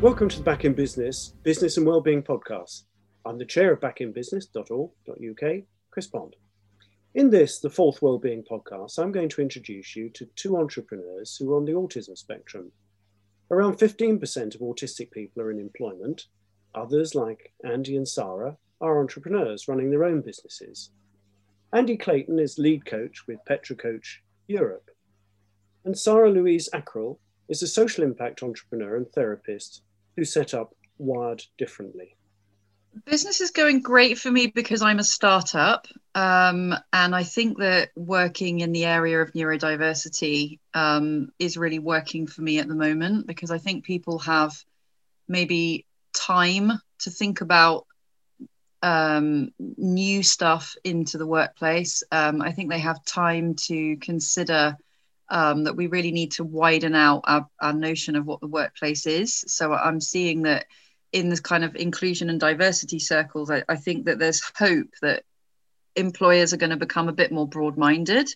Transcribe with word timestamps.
Welcome 0.00 0.30
to 0.30 0.38
the 0.38 0.42
Back 0.42 0.64
in 0.64 0.72
Business 0.72 1.34
Business 1.42 1.76
and 1.76 1.86
Wellbeing 1.86 2.22
Podcast. 2.22 2.84
I'm 3.26 3.36
the 3.36 3.44
chair 3.44 3.70
of 3.70 3.80
backinbusiness.org.uk, 3.80 5.62
Chris 5.90 6.06
Bond. 6.06 6.36
In 7.14 7.28
this, 7.28 7.58
the 7.58 7.68
fourth 7.68 8.00
Wellbeing 8.00 8.42
Podcast, 8.50 8.98
I'm 8.98 9.12
going 9.12 9.28
to 9.28 9.42
introduce 9.42 9.94
you 9.94 10.08
to 10.14 10.24
two 10.36 10.56
entrepreneurs 10.56 11.36
who 11.36 11.52
are 11.52 11.58
on 11.58 11.66
the 11.66 11.72
autism 11.72 12.16
spectrum. 12.16 12.72
Around 13.50 13.74
15% 13.74 14.54
of 14.54 14.62
autistic 14.62 15.10
people 15.10 15.42
are 15.42 15.50
in 15.50 15.60
employment. 15.60 16.28
Others, 16.74 17.14
like 17.14 17.52
Andy 17.62 17.94
and 17.94 18.08
Sarah, 18.08 18.56
are 18.80 19.00
entrepreneurs 19.00 19.68
running 19.68 19.90
their 19.90 20.04
own 20.04 20.22
businesses. 20.22 20.92
Andy 21.74 21.98
Clayton 21.98 22.38
is 22.38 22.56
lead 22.56 22.86
coach 22.86 23.26
with 23.28 23.44
Petra 23.46 23.76
Coach 23.76 24.22
Europe. 24.48 24.88
And 25.84 25.98
Sarah 25.98 26.30
Louise 26.30 26.70
Ackrell 26.72 27.18
is 27.50 27.62
a 27.62 27.66
social 27.66 28.02
impact 28.02 28.42
entrepreneur 28.42 28.96
and 28.96 29.06
therapist 29.12 29.82
who 30.20 30.24
set 30.26 30.52
up 30.52 30.74
Wired 30.98 31.42
Differently. 31.56 32.14
Business 33.06 33.40
is 33.40 33.52
going 33.52 33.80
great 33.80 34.18
for 34.18 34.30
me 34.30 34.48
because 34.48 34.82
I'm 34.82 34.98
a 34.98 35.04
startup. 35.04 35.86
Um, 36.14 36.74
and 36.92 37.16
I 37.16 37.22
think 37.22 37.56
that 37.60 37.88
working 37.96 38.60
in 38.60 38.72
the 38.72 38.84
area 38.84 39.22
of 39.22 39.32
neurodiversity 39.32 40.58
um, 40.74 41.30
is 41.38 41.56
really 41.56 41.78
working 41.78 42.26
for 42.26 42.42
me 42.42 42.58
at 42.58 42.68
the 42.68 42.74
moment 42.74 43.26
because 43.26 43.50
I 43.50 43.56
think 43.56 43.86
people 43.86 44.18
have 44.18 44.52
maybe 45.26 45.86
time 46.12 46.72
to 46.98 47.10
think 47.10 47.40
about 47.40 47.86
um, 48.82 49.52
new 49.78 50.22
stuff 50.22 50.76
into 50.84 51.16
the 51.16 51.26
workplace. 51.26 52.02
Um, 52.12 52.42
I 52.42 52.52
think 52.52 52.68
they 52.68 52.80
have 52.80 53.02
time 53.06 53.54
to 53.68 53.96
consider 53.96 54.76
um, 55.30 55.64
that 55.64 55.76
we 55.76 55.86
really 55.86 56.10
need 56.10 56.32
to 56.32 56.44
widen 56.44 56.94
out 56.94 57.22
our, 57.24 57.48
our 57.60 57.72
notion 57.72 58.16
of 58.16 58.26
what 58.26 58.40
the 58.40 58.46
workplace 58.46 59.06
is. 59.06 59.44
So 59.46 59.72
I'm 59.72 60.00
seeing 60.00 60.42
that 60.42 60.66
in 61.12 61.28
this 61.28 61.40
kind 61.40 61.64
of 61.64 61.76
inclusion 61.76 62.30
and 62.30 62.38
diversity 62.38 62.98
circles, 62.98 63.50
I, 63.50 63.62
I 63.68 63.76
think 63.76 64.06
that 64.06 64.18
there's 64.18 64.42
hope 64.56 64.88
that 65.02 65.24
employers 65.96 66.52
are 66.52 66.56
going 66.58 66.70
to 66.70 66.76
become 66.76 67.08
a 67.08 67.12
bit 67.12 67.32
more 67.32 67.48
broad 67.48 67.76
minded 67.76 68.28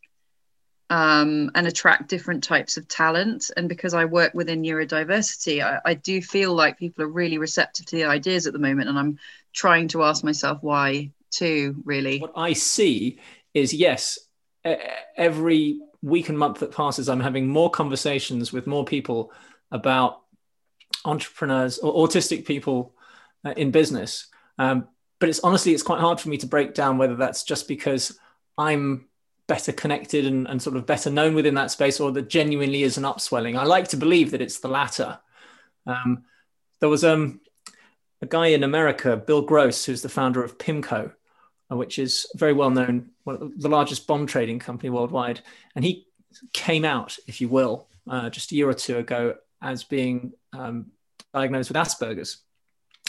um, 0.91 1.51
and 1.55 1.67
attract 1.67 2.09
different 2.09 2.45
types 2.45 2.77
of 2.77 2.87
talent. 2.87 3.51
And 3.57 3.69
because 3.69 3.95
I 3.95 4.05
work 4.05 4.35
within 4.35 4.63
neurodiversity, 4.63 5.65
I, 5.65 5.81
I, 5.85 5.95
do 5.95 6.21
feel 6.21 6.53
like 6.53 6.79
people 6.79 7.05
are 7.05 7.09
really 7.09 7.39
receptive 7.39 7.87
to 7.87 7.97
the 7.97 8.05
ideas 8.05 8.47
at 8.47 8.53
the 8.53 8.59
moment. 8.59 8.89
And 8.89 8.99
I'm 8.99 9.19
trying 9.53 9.89
to 9.89 10.03
ask 10.03 10.23
myself 10.23 10.59
why 10.63 11.11
too, 11.31 11.77
really. 11.85 12.19
What 12.19 12.33
I 12.37 12.53
see 12.53 13.19
is 13.55 13.73
yes, 13.73 14.19
every 15.17 15.81
week 16.05 16.29
and 16.29 16.39
month 16.39 16.61
that 16.61 16.71
passes, 16.71 17.09
I'm 17.09 17.21
having 17.21 17.49
more 17.49 17.71
conversations 17.71 18.53
with 18.53 18.67
more 18.67 18.85
people 18.85 19.33
about 19.71 20.21
entrepreneurs 21.05 21.79
or 21.79 22.07
autistic 22.07 22.45
people 22.45 22.95
uh, 23.45 23.55
in 23.57 23.71
business. 23.71 24.29
Um, 24.59 24.87
but 25.19 25.29
it's 25.31 25.41
honestly, 25.41 25.73
it's 25.73 25.83
quite 25.83 26.01
hard 26.01 26.21
for 26.21 26.29
me 26.29 26.37
to 26.39 26.47
break 26.47 26.75
down 26.75 26.99
whether 26.99 27.17
that's 27.17 27.43
just 27.43 27.67
because 27.67 28.19
I'm 28.59 29.07
better 29.47 29.73
connected 29.73 30.27
and, 30.27 30.47
and 30.47 30.61
sort 30.61 30.77
of 30.77 30.87
better 30.87 31.11
known 31.11 31.35
within 31.35 31.55
that 31.55 31.71
space 31.71 32.01
or 32.01 32.13
that 32.13 32.29
genuinely 32.29 32.83
is 32.83 32.99
an 32.99 33.05
upswelling. 33.05 33.57
I 33.57 33.65
like 33.65 33.89
to 33.89 33.97
believe 33.97 34.31
that 34.33 34.43
it's 34.43 34.61
the 34.61 34.69
latter. 34.69 35.19
Um, 35.87 36.25
there 36.81 36.89
was 36.89 37.05
um, 37.05 37.41
a 38.21 38.27
guy 38.27 38.49
in 38.49 38.63
America, 38.63 39.17
Bill 39.17 39.43
Gross, 39.43 39.85
who's 39.85 40.03
the 40.03 40.09
founder 40.09 40.45
of 40.45 40.59
PIMCO, 40.59 41.13
which 41.69 41.99
is 41.99 42.27
very 42.37 42.53
well 42.53 42.71
known, 42.71 43.11
the 43.27 43.69
largest 43.69 44.07
bond 44.07 44.29
trading 44.29 44.59
company 44.59 44.91
worldwide. 44.91 45.41
And 45.75 45.85
he 45.85 46.07
came 46.53 46.85
out, 46.85 47.17
if 47.27 47.41
you 47.41 47.49
will, 47.49 47.89
uh, 48.09 48.31
just 48.31 48.53
a 48.53 48.55
year 48.55 48.69
or 48.69 48.75
two 48.75 48.99
ago 48.99 49.37
as 49.63 49.85
being 49.85 50.33
um, 50.53 50.87
diagnosed 51.33 51.71
with 51.71 51.77
Asperger's. 51.77 52.39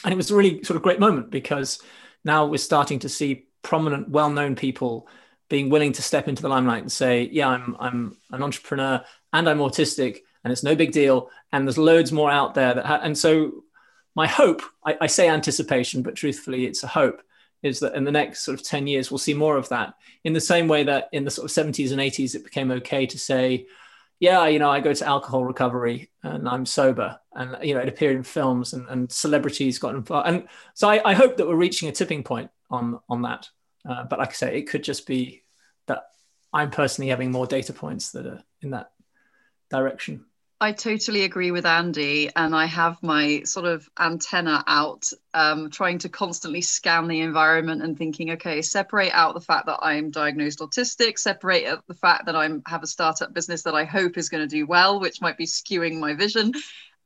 And 0.04 0.14
it 0.14 0.18
was 0.18 0.32
a 0.32 0.36
really 0.36 0.64
sort 0.64 0.78
of 0.78 0.84
great 0.84 1.00
moment 1.00 1.32
because 1.32 1.80
now 2.24 2.46
we're 2.46 2.58
starting 2.58 3.00
to 3.00 3.10
see 3.10 3.48
prominent, 3.62 4.10
well 4.10 4.30
known 4.30 4.56
people 4.56 5.08
being 5.50 5.70
willing 5.70 5.94
to 5.94 6.02
step 6.02 6.28
into 6.28 6.42
the 6.42 6.50
limelight 6.50 6.82
and 6.82 6.92
say, 6.92 7.30
yeah, 7.32 7.50
I'm, 7.50 7.76
I'm 7.80 8.18
an 8.32 8.42
entrepreneur 8.42 9.04
and 9.34 9.50
I'm 9.50 9.60
autistic 9.60 10.20
and 10.44 10.52
it's 10.52 10.64
no 10.64 10.76
big 10.76 10.92
deal. 10.92 11.30
And 11.52 11.68
there's 11.68 11.78
loads 11.78 12.12
more 12.12 12.32
out 12.32 12.54
there 12.54 12.74
that, 12.74 12.86
ha-. 12.86 13.00
and 13.02 13.18
so 13.18 13.64
my 14.16 14.28
hope, 14.28 14.62
I, 14.86 14.98
I 15.02 15.08
say 15.08 15.28
anticipation, 15.28 16.02
but 16.02 16.16
truthfully 16.16 16.66
it's 16.66 16.84
a 16.84 16.88
hope 16.88 17.22
is 17.66 17.80
that 17.80 17.96
in 17.96 18.04
the 18.04 18.12
next 18.12 18.44
sort 18.44 18.60
of 18.60 18.66
10 18.66 18.88
years, 18.88 19.10
we'll 19.10 19.18
see 19.18 19.34
more 19.34 19.58
of 19.58 19.70
that 19.70 19.96
in 20.24 20.34
the 20.34 20.42
same 20.42 20.68
way 20.68 20.84
that 20.84 21.10
in 21.12 21.26
the 21.26 21.32
sort 21.32 21.46
of 21.46 21.66
70s 21.66 21.92
and 21.92 22.00
80s, 22.00 22.36
it 22.36 22.44
became 22.44 22.72
okay 22.72 23.06
to 23.08 23.18
say, 23.18 23.66
yeah, 24.20 24.46
you 24.48 24.60
know, 24.60 24.70
I 24.70 24.80
go 24.80 24.94
to 24.94 25.08
alcohol 25.08 25.44
recovery 25.44 26.10
and 26.24 26.48
I'm 26.48 26.66
sober. 26.66 27.20
And, 27.34 27.58
you 27.64 27.74
know, 27.74 27.82
it 27.82 27.90
appeared 27.90 28.16
in 28.16 28.24
films 28.24 28.74
and, 28.74 28.88
and 28.88 29.12
celebrities 29.12 29.80
got 29.80 29.96
involved. 29.96 30.28
And 30.28 30.48
so 30.74 30.90
I, 30.90 31.02
I, 31.04 31.14
hope 31.14 31.38
that 31.38 31.48
we're 31.48 31.56
reaching 31.56 31.90
a 31.90 31.92
tipping 31.92 32.24
point 32.24 32.50
on, 32.70 33.00
on 33.10 33.24
that. 33.24 33.50
Uh, 33.88 34.06
but 34.06 34.20
like 34.20 34.30
I 34.30 34.34
say, 34.34 34.58
it 34.58 34.70
could 34.70 34.84
just 34.84 35.06
be 35.06 35.44
that 35.88 36.04
I'm 36.54 36.72
personally 36.72 37.10
having 37.10 37.32
more 37.32 37.46
data 37.46 37.74
points 37.74 38.12
that 38.12 38.26
are 38.26 38.44
in 38.62 38.72
that 38.72 38.92
direction. 39.70 40.26
I 40.62 40.72
totally 40.72 41.24
agree 41.24 41.52
with 41.52 41.66
Andy, 41.66 42.30
and 42.34 42.56
I 42.56 42.66
have 42.66 43.04
my 43.04 43.44
sort 43.44 43.66
of 43.66 43.90
antenna 44.00 44.64
out, 44.66 45.10
um, 45.34 45.70
trying 45.70 45.98
to 46.00 46.10
constantly 46.10 46.62
scan 46.62 47.10
the 47.10 47.20
environment 47.20 47.84
and 47.84 47.98
thinking, 47.98 48.32
okay, 48.32 48.62
separate 48.62 49.12
out 49.12 49.34
the 49.34 49.42
fact 49.42 49.66
that 49.66 49.80
I'm 49.82 50.12
diagnosed 50.12 50.60
autistic, 50.60 51.20
separate 51.20 51.66
out 51.66 51.84
the 51.88 51.94
fact 51.94 52.28
that 52.28 52.38
I 52.38 52.50
have 52.68 52.84
a 52.84 52.88
startup 52.88 53.34
business 53.34 53.64
that 53.64 53.76
I 53.76 53.84
hope 53.84 54.18
is 54.18 54.30
going 54.30 54.48
to 54.48 54.56
do 54.56 54.66
well, 54.66 55.02
which 55.02 55.20
might 55.20 55.38
be 55.38 55.46
skewing 55.46 56.00
my 56.00 56.14
vision, 56.14 56.54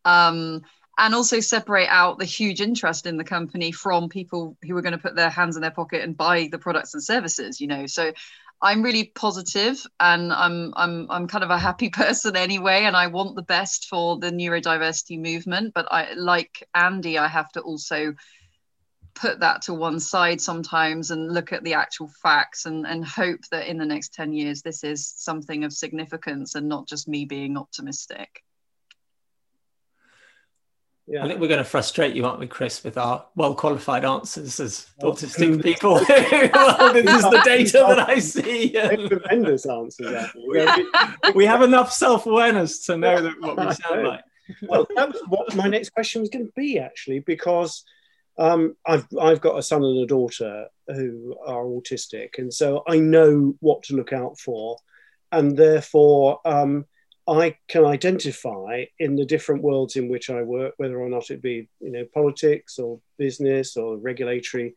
um, 0.06 0.62
and 1.00 1.16
also 1.16 1.40
separate 1.40 1.90
out 1.90 2.20
the 2.20 2.26
huge 2.26 2.62
interest 2.62 3.08
in 3.08 3.18
the 3.18 3.24
company 3.24 3.72
from 3.72 4.10
people 4.10 4.58
who 4.62 4.78
are 4.78 4.84
going 4.84 4.92
to 4.92 5.00
put 5.00 5.16
their 5.16 5.30
hands 5.32 5.56
in 5.56 5.64
their 5.64 5.72
pocket 5.72 6.04
and 6.04 6.16
buy 6.16 6.50
the 6.52 6.60
products 6.60 6.94
and 6.94 7.04
services. 7.04 7.60
You 7.60 7.68
know, 7.68 7.88
so 7.88 8.14
I'm 8.62 8.84
really 8.84 9.06
positive 9.16 9.82
and 10.00 10.34
I'm 10.34 10.74
I'm 10.76 11.10
I'm 11.10 11.28
kind 11.28 11.44
of 11.44 11.50
a 11.50 11.58
happy 11.58 11.90
person 12.02 12.36
anyway 12.36 12.84
and 12.84 12.96
I 12.96 13.08
want 13.08 13.36
the 13.36 13.42
best 13.42 13.88
for 13.88 14.20
the 14.20 14.32
neurodiversity 14.32 15.20
movement 15.20 15.74
but 15.74 15.88
I 15.92 16.14
like 16.14 16.68
Andy 16.74 17.18
I 17.18 17.28
have 17.28 17.52
to 17.54 17.62
also 17.62 18.14
put 19.16 19.40
that 19.40 19.62
to 19.64 19.74
one 19.74 20.00
side 20.00 20.40
sometimes 20.40 21.12
and 21.12 21.34
look 21.34 21.52
at 21.52 21.64
the 21.64 21.74
actual 21.74 22.10
facts 22.22 22.66
and 22.66 22.86
and 22.86 23.06
hope 23.06 23.42
that 23.52 23.68
in 23.68 23.78
the 23.78 23.86
next 23.86 24.14
10 24.14 24.34
years 24.34 24.62
this 24.62 24.84
is 24.84 25.14
something 25.18 25.64
of 25.64 25.74
significance 25.74 26.56
and 26.56 26.68
not 26.68 26.88
just 26.88 27.08
me 27.08 27.26
being 27.26 27.58
optimistic. 27.58 28.44
Yeah. 31.10 31.26
I 31.26 31.28
think 31.28 31.40
we're 31.40 31.48
going 31.48 31.58
to 31.58 31.64
frustrate 31.64 32.16
you, 32.16 32.24
aren't 32.26 32.40
we, 32.40 32.46
Chris, 32.46 32.84
with 32.84 32.96
our 32.96 33.26
well 33.36 33.56
qualified 33.56 34.06
answers 34.06 34.60
as 34.60 34.86
autistic 35.02 35.64
people. 35.64 35.94
well, 36.54 36.94
this 36.94 37.04
is 37.04 37.24
the 37.24 37.42
data 37.44 37.84
that 37.90 38.08
I 38.08 38.20
see. 38.20 38.70
Tremendous 38.70 39.66
answers. 39.66 40.30
we 41.34 41.46
have 41.46 41.64
enough 41.64 41.92
self 41.92 42.28
awareness 42.28 42.86
to 42.86 42.98
know 42.98 43.24
that 43.24 43.42
what 43.42 43.58
we 43.58 43.74
sound 43.84 44.08
like. 44.08 44.22
well, 44.62 44.88
that 44.96 45.12
was 45.12 45.22
what 45.28 45.56
my 45.56 45.68
next 45.68 45.90
question 45.90 46.22
was 46.22 46.30
going 46.30 46.46
to 46.46 46.54
be, 46.56 46.78
actually, 46.78 47.22
because 47.22 47.84
um, 48.38 48.76
I've, 48.86 49.08
I've 49.20 49.42
got 49.42 49.58
a 49.58 49.64
son 49.64 49.84
and 49.84 49.98
a 49.98 50.06
daughter 50.06 50.68
who 50.88 51.36
are 51.44 51.64
autistic. 51.64 52.38
And 52.38 52.54
so 52.54 52.84
I 52.88 53.00
know 53.00 53.56
what 53.62 53.82
to 53.84 53.96
look 53.96 54.14
out 54.14 54.38
for. 54.38 54.78
And 55.32 55.58
therefore, 55.58 56.40
um, 56.46 56.86
I 57.30 57.58
can 57.68 57.86
identify 57.86 58.86
in 58.98 59.16
the 59.16 59.26
different 59.26 59.62
worlds 59.62 59.96
in 59.96 60.10
which 60.10 60.30
I 60.30 60.42
work, 60.42 60.74
whether 60.78 61.00
or 61.00 61.10
not 61.10 61.30
it 61.30 61.42
be 61.42 61.70
you 61.80 61.92
know 61.92 62.06
politics 62.14 62.80
or 62.80 63.00
business 63.18 63.78
or 63.78 63.98
regulatory 63.98 64.76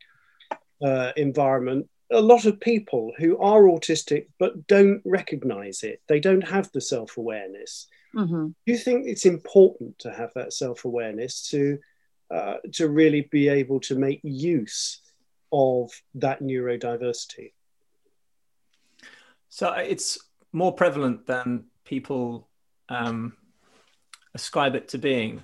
uh, 0.82 1.12
environment, 1.16 1.88
a 2.10 2.20
lot 2.20 2.44
of 2.44 2.60
people 2.60 3.12
who 3.18 3.38
are 3.38 3.62
autistic 3.62 4.26
but 4.38 4.66
don't 4.66 5.00
recognize 5.04 5.82
it. 5.82 6.02
They 6.08 6.20
don't 6.20 6.46
have 6.46 6.70
the 6.72 6.80
self 6.80 7.16
awareness. 7.16 7.86
Mm-hmm. 8.14 8.46
Do 8.48 8.54
you 8.66 8.76
think 8.76 9.06
it's 9.06 9.24
important 9.24 9.98
to 10.00 10.12
have 10.12 10.32
that 10.34 10.52
self 10.52 10.84
awareness 10.84 11.48
to 11.50 11.78
uh, 12.30 12.56
to 12.74 12.88
really 12.88 13.28
be 13.30 13.48
able 13.48 13.80
to 13.80 13.94
make 13.94 14.20
use 14.22 15.00
of 15.52 15.90
that 16.14 16.42
neurodiversity? 16.42 17.52
So 19.48 19.70
it's 19.72 20.18
more 20.52 20.72
prevalent 20.72 21.26
than 21.26 21.64
people 21.84 22.48
um, 22.88 23.34
ascribe 24.34 24.74
it 24.74 24.88
to 24.88 24.98
being. 24.98 25.42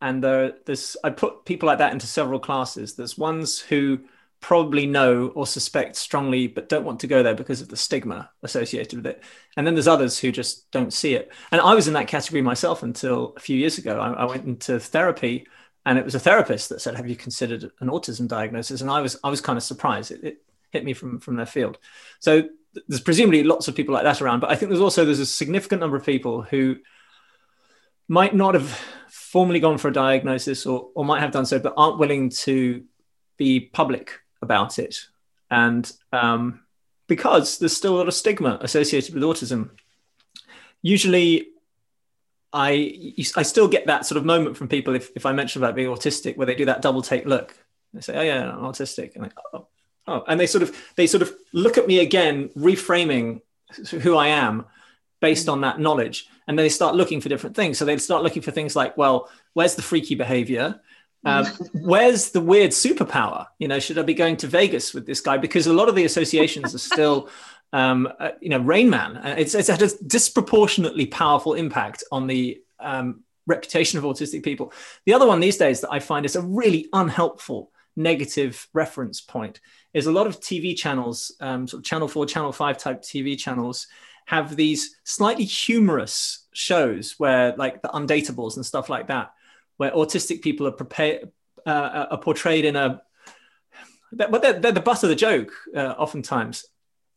And 0.00 0.22
there, 0.22 0.54
there's, 0.66 0.96
I 1.02 1.10
put 1.10 1.44
people 1.44 1.66
like 1.66 1.78
that 1.78 1.92
into 1.92 2.06
several 2.06 2.38
classes. 2.38 2.94
There's 2.94 3.16
ones 3.16 3.58
who 3.58 4.00
probably 4.40 4.86
know 4.86 5.28
or 5.28 5.46
suspect 5.46 5.96
strongly, 5.96 6.46
but 6.46 6.68
don't 6.68 6.84
want 6.84 7.00
to 7.00 7.06
go 7.06 7.22
there 7.22 7.34
because 7.34 7.62
of 7.62 7.68
the 7.68 7.76
stigma 7.76 8.30
associated 8.42 8.98
with 8.98 9.06
it. 9.06 9.22
And 9.56 9.66
then 9.66 9.74
there's 9.74 9.88
others 9.88 10.18
who 10.18 10.30
just 10.30 10.70
don't 10.70 10.92
see 10.92 11.14
it. 11.14 11.32
And 11.50 11.60
I 11.60 11.74
was 11.74 11.88
in 11.88 11.94
that 11.94 12.08
category 12.08 12.42
myself 12.42 12.82
until 12.82 13.32
a 13.36 13.40
few 13.40 13.56
years 13.56 13.78
ago. 13.78 13.98
I, 13.98 14.12
I 14.12 14.24
went 14.26 14.44
into 14.44 14.78
therapy, 14.78 15.46
and 15.86 15.98
it 15.98 16.04
was 16.04 16.14
a 16.14 16.20
therapist 16.20 16.68
that 16.68 16.80
said, 16.80 16.96
"Have 16.96 17.08
you 17.08 17.16
considered 17.16 17.70
an 17.80 17.88
autism 17.88 18.28
diagnosis?" 18.28 18.82
And 18.82 18.90
I 18.90 19.00
was, 19.00 19.18
I 19.24 19.30
was 19.30 19.40
kind 19.40 19.56
of 19.56 19.62
surprised. 19.62 20.10
It, 20.10 20.22
it 20.22 20.42
hit 20.70 20.84
me 20.84 20.92
from 20.92 21.18
from 21.20 21.36
their 21.36 21.46
field. 21.46 21.78
So 22.20 22.48
there's 22.88 23.00
presumably 23.00 23.42
lots 23.42 23.68
of 23.68 23.74
people 23.74 23.94
like 23.94 24.04
that 24.04 24.20
around, 24.20 24.40
but 24.40 24.50
I 24.50 24.56
think 24.56 24.70
there's 24.70 24.80
also 24.80 25.04
there's 25.04 25.20
a 25.20 25.26
significant 25.26 25.80
number 25.80 25.96
of 25.96 26.04
people 26.04 26.42
who 26.42 26.76
might 28.08 28.34
not 28.34 28.54
have 28.54 28.68
formally 29.08 29.60
gone 29.60 29.78
for 29.78 29.88
a 29.88 29.92
diagnosis 29.92 30.66
or, 30.66 30.88
or 30.94 31.04
might 31.04 31.20
have 31.20 31.32
done 31.32 31.46
so, 31.46 31.58
but 31.58 31.74
aren't 31.76 31.98
willing 31.98 32.30
to 32.30 32.84
be 33.36 33.60
public 33.60 34.20
about 34.42 34.78
it. 34.78 35.06
And 35.50 35.90
um, 36.12 36.60
because 37.06 37.58
there's 37.58 37.76
still 37.76 37.96
a 37.96 37.98
lot 37.98 38.08
of 38.08 38.14
stigma 38.14 38.58
associated 38.60 39.14
with 39.14 39.22
autism. 39.22 39.70
Usually, 40.82 41.48
I 42.52 43.14
I 43.36 43.42
still 43.42 43.68
get 43.68 43.86
that 43.86 44.06
sort 44.06 44.18
of 44.18 44.24
moment 44.24 44.56
from 44.56 44.68
people 44.68 44.94
if, 44.94 45.10
if 45.14 45.26
I 45.26 45.32
mention 45.32 45.62
about 45.62 45.74
being 45.74 45.88
autistic, 45.88 46.36
where 46.36 46.46
they 46.46 46.54
do 46.54 46.66
that 46.66 46.82
double 46.82 47.02
take 47.02 47.26
look. 47.26 47.54
They 47.92 48.00
say, 48.00 48.16
"Oh 48.16 48.22
yeah, 48.22 48.50
I'm 48.50 48.60
autistic," 48.60 49.14
and 49.14 49.24
like, 49.24 49.34
"Oh, 49.52 49.66
oh," 50.06 50.24
and 50.28 50.38
they 50.38 50.46
sort 50.46 50.62
of 50.62 50.76
they 50.96 51.06
sort 51.06 51.22
of 51.22 51.32
look 51.52 51.78
at 51.78 51.86
me 51.86 52.00
again, 52.00 52.48
reframing 52.56 53.40
who 54.02 54.16
I 54.16 54.28
am 54.28 54.64
based 55.20 55.48
on 55.48 55.62
that 55.62 55.80
knowledge, 55.80 56.28
and 56.46 56.58
then 56.58 56.64
they 56.64 56.70
start 56.70 56.94
looking 56.94 57.20
for 57.20 57.28
different 57.28 57.56
things. 57.56 57.78
So 57.78 57.84
they 57.84 57.96
start 57.98 58.22
looking 58.22 58.42
for 58.42 58.50
things 58.50 58.76
like, 58.76 58.96
"Well, 58.96 59.30
where's 59.54 59.74
the 59.74 59.82
freaky 59.82 60.14
behavior?" 60.14 60.80
Um, 61.24 61.46
where's 61.72 62.30
the 62.30 62.40
weird 62.40 62.70
superpower? 62.70 63.46
You 63.58 63.68
know, 63.68 63.78
should 63.78 63.98
I 63.98 64.02
be 64.02 64.14
going 64.14 64.36
to 64.38 64.46
Vegas 64.46 64.94
with 64.94 65.06
this 65.06 65.20
guy? 65.20 65.36
Because 65.36 65.66
a 65.66 65.72
lot 65.72 65.88
of 65.88 65.94
the 65.94 66.04
associations 66.04 66.74
are 66.74 66.78
still, 66.78 67.28
um, 67.72 68.08
uh, 68.18 68.30
you 68.40 68.48
know, 68.48 68.60
Rain 68.60 68.88
Man. 68.88 69.16
Uh, 69.16 69.34
it's, 69.36 69.54
it's 69.54 69.68
had 69.68 69.82
a 69.82 69.90
disproportionately 70.06 71.06
powerful 71.06 71.54
impact 71.54 72.04
on 72.12 72.26
the 72.26 72.62
um, 72.78 73.24
reputation 73.46 73.98
of 73.98 74.04
autistic 74.04 74.42
people. 74.42 74.72
The 75.04 75.14
other 75.14 75.26
one 75.26 75.40
these 75.40 75.56
days 75.56 75.80
that 75.80 75.92
I 75.92 75.98
find 75.98 76.24
is 76.24 76.36
a 76.36 76.42
really 76.42 76.88
unhelpful 76.92 77.70
negative 77.96 78.68
reference 78.72 79.20
point 79.20 79.60
is 79.94 80.06
a 80.06 80.12
lot 80.12 80.26
of 80.26 80.40
TV 80.40 80.76
channels, 80.76 81.34
um, 81.40 81.66
sort 81.66 81.80
of 81.80 81.84
Channel 81.84 82.08
4, 82.08 82.26
Channel 82.26 82.52
5 82.52 82.78
type 82.78 83.02
TV 83.02 83.38
channels, 83.38 83.86
have 84.26 84.56
these 84.56 84.96
slightly 85.04 85.44
humorous 85.44 86.46
shows 86.52 87.14
where, 87.18 87.54
like, 87.56 87.80
the 87.82 87.88
undateables 87.88 88.56
and 88.56 88.66
stuff 88.66 88.88
like 88.88 89.08
that 89.08 89.32
where 89.76 89.90
autistic 89.92 90.42
people 90.42 90.66
are 90.66 90.72
prepared 90.72 91.30
uh, 91.66 92.06
are 92.10 92.18
portrayed 92.18 92.64
in 92.64 92.76
a 92.76 93.02
but 94.12 94.40
they're, 94.40 94.58
they're, 94.58 94.72
the 94.72 94.80
butt 94.80 95.02
of 95.02 95.08
the 95.08 95.16
joke 95.16 95.52
uh, 95.74 95.94
oftentimes. 95.98 96.64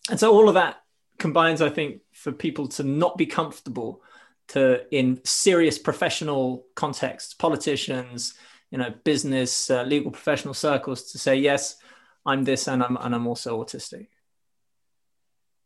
And 0.09 0.19
so 0.19 0.33
all 0.33 0.49
of 0.49 0.55
that 0.55 0.81
combines 1.19 1.61
i 1.61 1.69
think 1.69 2.01
for 2.13 2.31
people 2.31 2.67
to 2.67 2.83
not 2.83 3.17
be 3.17 3.25
comfortable 3.25 4.01
to 4.47 4.81
in 4.95 5.19
serious 5.23 5.77
professional 5.77 6.65
contexts 6.75 7.35
politicians 7.35 8.33
you 8.71 8.77
know 8.77 8.93
business 9.03 9.69
uh, 9.69 9.83
legal 9.83 10.11
professional 10.11 10.53
circles 10.53 11.11
to 11.11 11.17
say 11.17 11.35
yes 11.35 11.77
i'm 12.25 12.43
this 12.43 12.67
and 12.67 12.83
i'm 12.83 12.97
and 12.97 13.15
i'm 13.15 13.27
also 13.27 13.63
autistic 13.63 14.07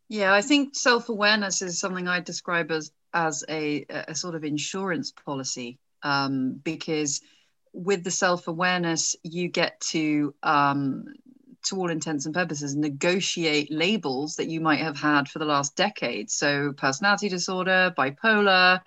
yeah 0.09 0.33
i 0.33 0.41
think 0.41 0.75
self-awareness 0.75 1.61
is 1.61 1.79
something 1.79 2.07
i 2.07 2.19
describe 2.19 2.71
as 2.71 2.91
as 3.13 3.43
a, 3.47 3.85
a 3.89 4.15
sort 4.15 4.35
of 4.35 4.43
insurance 4.43 5.11
policy 5.11 5.77
um, 6.03 6.59
because 6.63 7.21
with 7.73 8.03
the 8.03 8.11
self 8.11 8.47
awareness, 8.47 9.15
you 9.23 9.47
get 9.47 9.79
to, 9.81 10.33
um, 10.43 11.05
to 11.65 11.77
all 11.77 11.89
intents 11.89 12.25
and 12.25 12.35
purposes, 12.35 12.75
negotiate 12.75 13.71
labels 13.71 14.35
that 14.35 14.47
you 14.47 14.61
might 14.61 14.79
have 14.79 14.97
had 14.97 15.27
for 15.27 15.39
the 15.39 15.45
last 15.45 15.75
decade. 15.75 16.29
So, 16.29 16.73
personality 16.73 17.29
disorder, 17.29 17.93
bipolar. 17.97 18.81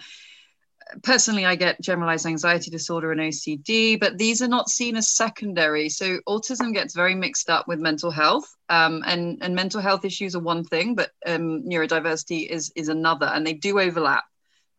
Personally, 1.03 1.45
I 1.45 1.57
get 1.57 1.81
generalized 1.81 2.27
anxiety 2.27 2.71
disorder 2.71 3.11
and 3.11 3.21
OCD, 3.21 3.99
but 3.99 4.19
these 4.19 4.41
are 4.41 4.49
not 4.49 4.69
seen 4.69 4.97
as 4.97 5.09
secondary. 5.09 5.89
So, 5.89 6.21
autism 6.29 6.73
gets 6.73 6.95
very 6.95 7.15
mixed 7.15 7.51
up 7.51 7.67
with 7.67 7.81
mental 7.81 8.11
health, 8.11 8.47
um, 8.69 9.03
and 9.07 9.39
and 9.43 9.55
mental 9.55 9.81
health 9.81 10.05
issues 10.05 10.37
are 10.37 10.41
one 10.41 10.63
thing, 10.63 10.95
but 10.95 11.11
um, 11.27 11.65
neurodiversity 11.65 12.47
is 12.49 12.73
is 12.77 12.89
another, 12.89 13.27
and 13.27 13.45
they 13.45 13.53
do 13.53 13.81
overlap 13.81 14.25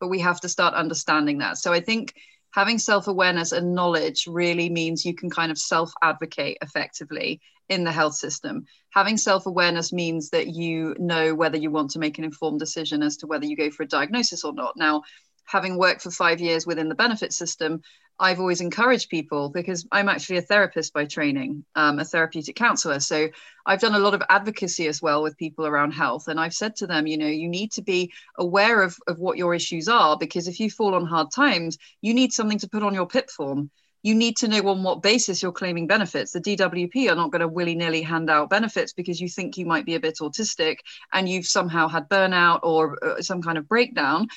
but 0.00 0.08
we 0.08 0.20
have 0.20 0.40
to 0.40 0.48
start 0.48 0.74
understanding 0.74 1.38
that. 1.38 1.58
So 1.58 1.72
I 1.72 1.80
think 1.80 2.14
having 2.50 2.78
self 2.78 3.08
awareness 3.08 3.52
and 3.52 3.74
knowledge 3.74 4.26
really 4.26 4.70
means 4.70 5.04
you 5.04 5.14
can 5.14 5.30
kind 5.30 5.50
of 5.50 5.58
self 5.58 5.92
advocate 6.02 6.58
effectively 6.62 7.40
in 7.68 7.84
the 7.84 7.92
health 7.92 8.14
system. 8.14 8.64
Having 8.90 9.18
self 9.18 9.46
awareness 9.46 9.92
means 9.92 10.30
that 10.30 10.48
you 10.48 10.94
know 10.98 11.34
whether 11.34 11.58
you 11.58 11.70
want 11.70 11.90
to 11.90 11.98
make 11.98 12.18
an 12.18 12.24
informed 12.24 12.60
decision 12.60 13.02
as 13.02 13.16
to 13.18 13.26
whether 13.26 13.44
you 13.44 13.56
go 13.56 13.70
for 13.70 13.82
a 13.82 13.88
diagnosis 13.88 14.44
or 14.44 14.52
not. 14.52 14.74
Now, 14.76 15.02
having 15.48 15.78
worked 15.78 16.02
for 16.02 16.10
five 16.10 16.40
years 16.40 16.66
within 16.66 16.88
the 16.88 16.94
benefit 16.94 17.32
system, 17.32 17.80
I've 18.20 18.40
always 18.40 18.60
encouraged 18.60 19.08
people 19.08 19.48
because 19.48 19.86
I'm 19.90 20.08
actually 20.08 20.38
a 20.38 20.42
therapist 20.42 20.92
by 20.92 21.06
training, 21.06 21.64
um, 21.74 21.98
a 21.98 22.04
therapeutic 22.04 22.56
counselor. 22.56 23.00
So 23.00 23.28
I've 23.64 23.80
done 23.80 23.94
a 23.94 24.00
lot 24.00 24.14
of 24.14 24.22
advocacy 24.28 24.88
as 24.88 25.00
well 25.00 25.22
with 25.22 25.38
people 25.38 25.66
around 25.66 25.92
health. 25.92 26.28
And 26.28 26.38
I've 26.38 26.52
said 26.54 26.76
to 26.76 26.86
them, 26.86 27.06
you 27.06 27.16
know, 27.16 27.28
you 27.28 27.48
need 27.48 27.72
to 27.72 27.82
be 27.82 28.12
aware 28.36 28.82
of, 28.82 28.96
of 29.06 29.18
what 29.20 29.38
your 29.38 29.54
issues 29.54 29.88
are 29.88 30.18
because 30.18 30.48
if 30.48 30.60
you 30.60 30.70
fall 30.70 30.94
on 30.94 31.06
hard 31.06 31.30
times, 31.30 31.78
you 32.02 32.12
need 32.12 32.32
something 32.32 32.58
to 32.58 32.68
put 32.68 32.82
on 32.82 32.92
your 32.94 33.06
PIP 33.06 33.30
form. 33.30 33.70
You 34.02 34.14
need 34.14 34.36
to 34.38 34.48
know 34.48 34.68
on 34.68 34.82
what 34.82 35.02
basis 35.02 35.42
you're 35.42 35.52
claiming 35.52 35.86
benefits. 35.86 36.32
The 36.32 36.40
DWP 36.40 37.10
are 37.10 37.16
not 37.16 37.32
going 37.32 37.40
to 37.40 37.48
willy 37.48 37.74
nilly 37.74 38.02
hand 38.02 38.30
out 38.30 38.50
benefits 38.50 38.92
because 38.92 39.20
you 39.20 39.28
think 39.28 39.56
you 39.56 39.66
might 39.66 39.86
be 39.86 39.94
a 39.94 40.00
bit 40.00 40.18
autistic 40.20 40.78
and 41.12 41.28
you've 41.28 41.46
somehow 41.46 41.88
had 41.88 42.08
burnout 42.08 42.60
or 42.62 42.98
uh, 43.04 43.22
some 43.22 43.42
kind 43.42 43.58
of 43.58 43.68
breakdown 43.68 44.28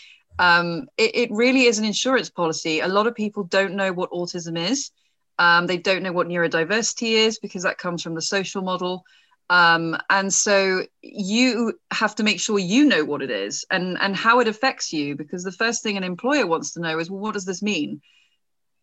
um, 0.41 0.87
it, 0.97 1.15
it, 1.15 1.31
really 1.31 1.65
is 1.65 1.77
an 1.77 1.85
insurance 1.85 2.31
policy. 2.31 2.79
A 2.79 2.87
lot 2.87 3.05
of 3.05 3.13
people 3.13 3.43
don't 3.43 3.75
know 3.75 3.93
what 3.93 4.09
autism 4.09 4.57
is. 4.57 4.89
Um, 5.37 5.67
they 5.67 5.77
don't 5.77 6.01
know 6.01 6.11
what 6.11 6.27
neurodiversity 6.27 7.11
is 7.11 7.37
because 7.37 7.61
that 7.61 7.77
comes 7.77 8.01
from 8.01 8.15
the 8.15 8.23
social 8.23 8.63
model. 8.63 9.05
Um, 9.51 9.95
and 10.09 10.33
so 10.33 10.83
you 11.03 11.73
have 11.91 12.15
to 12.15 12.23
make 12.23 12.39
sure 12.39 12.57
you 12.57 12.85
know 12.85 13.05
what 13.05 13.21
it 13.21 13.29
is 13.29 13.65
and, 13.69 13.99
and 14.01 14.15
how 14.15 14.39
it 14.39 14.47
affects 14.47 14.91
you 14.91 15.15
because 15.15 15.43
the 15.43 15.51
first 15.51 15.83
thing 15.83 15.95
an 15.95 16.03
employer 16.03 16.47
wants 16.47 16.71
to 16.73 16.79
know 16.79 16.97
is, 16.97 17.11
well, 17.11 17.19
what 17.19 17.35
does 17.35 17.45
this 17.45 17.61
mean? 17.61 18.01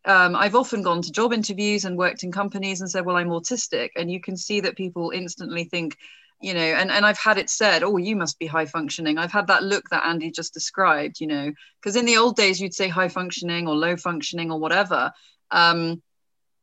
Um, 0.05 0.37
I've 0.37 0.55
often 0.55 0.83
gone 0.83 1.03
to 1.03 1.11
job 1.11 1.33
interviews 1.33 1.85
and 1.85 1.99
worked 1.99 2.23
in 2.23 2.31
companies 2.31 2.81
and 2.81 2.89
said, 2.89 3.05
well, 3.05 3.17
I'm 3.17 3.31
autistic. 3.31 3.89
And 3.97 4.09
you 4.09 4.21
can 4.21 4.37
see 4.37 4.61
that 4.61 4.77
people 4.77 5.11
instantly 5.11 5.65
think, 5.65 5.97
you 6.41 6.55
know 6.55 6.61
and, 6.61 6.91
and 6.91 7.05
i've 7.05 7.19
had 7.19 7.39
it 7.39 7.51
said 7.51 7.83
oh 7.83 7.97
you 7.97 8.15
must 8.15 8.39
be 8.39 8.47
high 8.47 8.67
functioning. 8.67 9.19
I've 9.19 9.33
had 9.33 9.49
that 9.49 9.63
look 9.63 9.89
that 9.91 10.07
andy 10.07 10.31
just 10.31 10.55
described 10.55 11.21
you 11.21 11.27
know 11.27 11.53
because 11.81 11.97
in 11.97 12.05
the 12.05 12.17
old 12.17 12.37
days 12.37 12.61
you'd 12.61 12.75
say 12.75 12.89
high 12.89 13.09
functioning 13.09 13.67
or 13.67 13.75
low 13.75 13.97
functioning 13.97 14.51
or 14.51 14.59
whatever 14.59 15.13
um, 15.51 16.03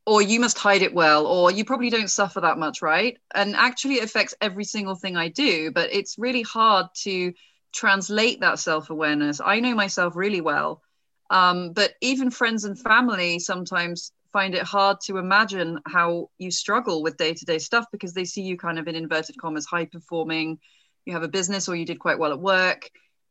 or 0.06 0.22
you 0.22 0.39
must 0.39 0.60
hide 0.60 0.83
it 0.83 0.94
well 0.94 1.25
or 1.25 1.51
you 1.51 1.66
probably 1.66 1.89
don't 1.89 2.10
suffer 2.10 2.42
that 2.42 2.60
much 2.60 2.81
right? 2.81 3.18
And 3.33 3.56
actually 3.56 3.95
it 3.95 4.04
affects 4.04 4.36
every 4.39 4.63
single 4.63 4.95
thing 4.95 5.18
i 5.18 5.27
do 5.30 5.72
but 5.72 5.92
it's 5.92 6.18
really 6.18 6.44
hard 6.44 6.88
to 7.04 7.33
translate 7.74 8.39
that 8.39 8.60
self-awareness. 8.60 9.42
I 9.44 9.60
know 9.60 9.75
myself 9.75 10.16
really 10.16 10.42
well 10.42 10.81
um, 11.30 11.74
but 11.74 11.94
even 12.01 12.30
friends 12.31 12.63
and 12.63 12.80
family 12.80 13.39
sometimes 13.39 14.12
find 14.36 14.54
it 14.54 14.63
hard 14.63 15.00
to 15.00 15.18
imagine 15.18 15.80
how 15.86 16.30
you 16.39 16.51
struggle 16.51 17.01
with 17.01 17.15
day-to-day 17.15 17.58
stuff 17.58 17.86
because 17.89 18.13
they 18.13 18.25
see 18.25 18.42
you 18.42 18.58
kind 18.58 18.77
of 18.77 18.86
in 18.86 18.94
inverted 18.94 19.38
commas 19.38 19.65
high 19.65 19.86
performing. 19.86 20.60
You 21.06 21.13
have 21.13 21.24
a 21.24 21.30
business 21.30 21.70
or 21.70 21.75
you 21.77 21.86
did 21.86 22.00
quite 22.00 22.20
well 22.20 22.34
at 22.34 22.39
work. 22.42 22.89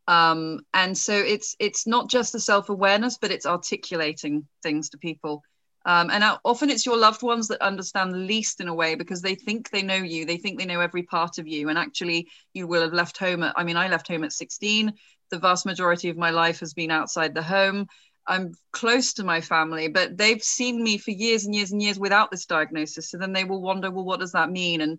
Um, 0.08 0.60
and 0.72 0.96
so 0.96 1.12
it's 1.12 1.56
it's 1.58 1.86
not 1.86 2.08
just 2.08 2.32
the 2.32 2.40
self-awareness 2.40 3.18
but 3.18 3.30
it's 3.30 3.44
articulating 3.44 4.48
things 4.62 4.88
to 4.90 4.98
people. 4.98 5.42
Um, 5.84 6.08
and 6.08 6.24
often 6.42 6.70
it's 6.70 6.86
your 6.86 6.96
loved 6.96 7.22
ones 7.22 7.48
that 7.48 7.60
understand 7.60 8.14
the 8.14 8.26
least 8.32 8.62
in 8.62 8.68
a 8.68 8.74
way 8.74 8.94
because 8.94 9.20
they 9.20 9.34
think 9.34 9.68
they 9.68 9.82
know 9.82 10.02
you. 10.14 10.24
They 10.24 10.38
think 10.38 10.58
they 10.58 10.64
know 10.64 10.80
every 10.80 11.02
part 11.02 11.36
of 11.36 11.46
you. 11.46 11.68
And 11.68 11.76
actually 11.76 12.28
you 12.54 12.66
will 12.66 12.80
have 12.80 12.94
left 12.94 13.18
home 13.18 13.42
at, 13.42 13.52
i 13.58 13.62
mean 13.62 13.76
i 13.76 13.88
left 13.88 14.08
home 14.08 14.24
at 14.24 14.32
16 14.32 14.94
the 15.30 15.38
vast 15.38 15.66
majority 15.66 16.08
of 16.08 16.16
my 16.16 16.30
life 16.30 16.60
has 16.60 16.72
been 16.72 16.90
outside 16.90 17.34
the 17.34 17.42
home 17.42 17.88
I'm 18.26 18.54
close 18.72 19.14
to 19.14 19.24
my 19.24 19.40
family, 19.40 19.88
but 19.88 20.16
they've 20.16 20.42
seen 20.42 20.82
me 20.82 20.98
for 20.98 21.10
years 21.10 21.44
and 21.44 21.54
years 21.54 21.72
and 21.72 21.82
years 21.82 21.98
without 21.98 22.30
this 22.30 22.46
diagnosis. 22.46 23.10
So 23.10 23.18
then 23.18 23.32
they 23.32 23.44
will 23.44 23.60
wonder, 23.60 23.90
well, 23.90 24.04
what 24.04 24.20
does 24.20 24.32
that 24.32 24.50
mean? 24.50 24.80
And 24.80 24.98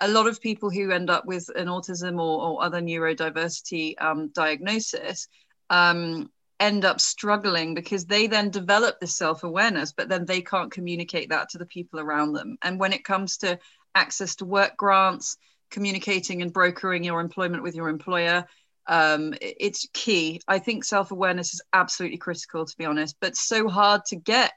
a 0.00 0.08
lot 0.08 0.26
of 0.26 0.40
people 0.40 0.70
who 0.70 0.90
end 0.90 1.08
up 1.08 1.24
with 1.24 1.48
an 1.56 1.68
autism 1.68 2.20
or, 2.20 2.42
or 2.42 2.62
other 2.62 2.80
neurodiversity 2.80 3.94
um, 4.00 4.28
diagnosis 4.28 5.28
um, 5.70 6.30
end 6.60 6.84
up 6.84 7.00
struggling 7.00 7.74
because 7.74 8.04
they 8.04 8.26
then 8.26 8.50
develop 8.50 9.00
this 9.00 9.16
self 9.16 9.42
awareness, 9.42 9.92
but 9.92 10.08
then 10.08 10.26
they 10.26 10.42
can't 10.42 10.72
communicate 10.72 11.30
that 11.30 11.48
to 11.50 11.58
the 11.58 11.66
people 11.66 12.00
around 12.00 12.32
them. 12.32 12.56
And 12.62 12.78
when 12.78 12.92
it 12.92 13.04
comes 13.04 13.38
to 13.38 13.58
access 13.94 14.36
to 14.36 14.44
work 14.44 14.76
grants, 14.76 15.38
communicating 15.70 16.42
and 16.42 16.52
brokering 16.52 17.04
your 17.04 17.20
employment 17.20 17.62
with 17.62 17.74
your 17.74 17.88
employer, 17.88 18.44
um, 18.88 19.34
it's 19.40 19.88
key. 19.92 20.40
I 20.46 20.58
think 20.58 20.84
self 20.84 21.10
awareness 21.10 21.54
is 21.54 21.62
absolutely 21.72 22.18
critical, 22.18 22.64
to 22.64 22.76
be 22.76 22.84
honest, 22.84 23.16
but 23.20 23.36
so 23.36 23.68
hard 23.68 24.02
to 24.06 24.16
get 24.16 24.54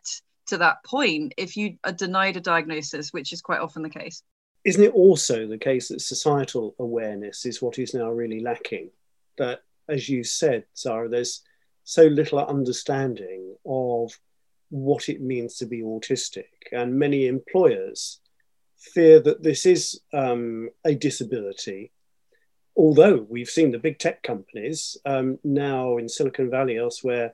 to 0.48 0.58
that 0.58 0.84
point 0.84 1.34
if 1.38 1.56
you 1.56 1.78
are 1.84 1.92
denied 1.92 2.38
a 2.38 2.42
diagnosis, 2.42 3.14
which 3.14 3.34
is 3.34 3.42
quite 3.42 3.60
often 3.60 3.82
the 3.82 3.90
case. 3.90 4.24
Isn't 4.66 4.84
it 4.84 4.94
also 4.94 5.48
the 5.48 5.58
case 5.58 5.88
that 5.88 6.02
societal 6.02 6.76
awareness 6.80 7.46
is 7.46 7.62
what 7.62 7.80
is 7.80 7.94
now 7.94 8.10
really 8.10 8.42
lacking? 8.42 8.92
That, 9.38 9.62
as 9.88 10.10
you 10.10 10.24
said, 10.24 10.66
Sarah, 10.74 11.10
there's 11.10 11.42
so 11.84 12.04
little 12.04 12.40
understanding 12.40 13.56
of 13.66 14.12
what 14.70 15.10
it 15.10 15.22
means 15.22 15.56
to 15.58 15.66
be 15.66 15.82
autistic, 15.82 16.50
and 16.72 17.00
many 17.00 17.28
employers 17.28 18.20
fear 18.78 19.20
that 19.22 19.44
this 19.44 19.66
is 19.66 20.00
um, 20.14 20.70
a 20.86 20.94
disability 20.94 21.92
although 22.80 23.28
we've 23.30 23.50
seen 23.50 23.72
the 23.72 23.78
big 23.78 24.00
tech 24.00 24.24
companies 24.24 24.96
um, 25.06 25.38
now 25.44 25.98
in 25.98 26.08
Silicon 26.08 26.50
Valley, 26.50 26.78
elsewhere, 26.78 27.34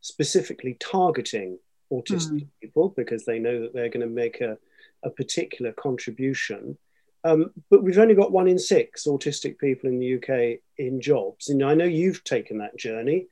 specifically 0.00 0.76
targeting 0.80 1.60
autistic 1.92 2.42
mm. 2.42 2.48
people 2.60 2.92
because 2.96 3.24
they 3.24 3.38
know 3.38 3.60
that 3.60 3.72
they're 3.72 3.88
going 3.88 4.06
to 4.06 4.12
make 4.12 4.40
a, 4.40 4.58
a 5.04 5.10
particular 5.10 5.70
contribution. 5.72 6.76
Um, 7.22 7.52
but 7.70 7.84
we've 7.84 7.98
only 7.98 8.16
got 8.16 8.32
one 8.32 8.48
in 8.48 8.58
six 8.58 9.06
autistic 9.06 9.58
people 9.58 9.88
in 9.88 10.00
the 10.00 10.16
UK 10.16 10.58
in 10.76 11.00
jobs. 11.00 11.50
And 11.50 11.62
I 11.62 11.74
know 11.74 11.84
you've 11.84 12.24
taken 12.24 12.58
that 12.58 12.76
journey. 12.76 13.28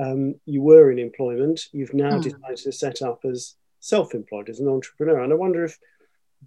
Um, 0.00 0.36
you 0.46 0.62
were 0.62 0.92
in 0.92 1.00
employment. 1.00 1.62
You've 1.72 1.94
now 1.94 2.18
mm. 2.18 2.22
decided 2.22 2.58
to 2.58 2.72
set 2.72 3.02
up 3.02 3.24
as 3.24 3.56
self-employed, 3.80 4.48
as 4.48 4.60
an 4.60 4.68
entrepreneur. 4.68 5.18
And 5.18 5.32
I 5.32 5.36
wonder 5.36 5.64
if 5.64 5.76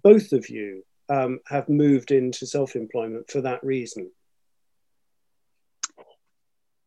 both 0.02 0.32
of 0.32 0.48
you 0.48 0.84
um, 1.10 1.40
have 1.48 1.68
moved 1.68 2.12
into 2.12 2.46
self-employment 2.46 3.30
for 3.30 3.42
that 3.42 3.62
reason. 3.62 4.10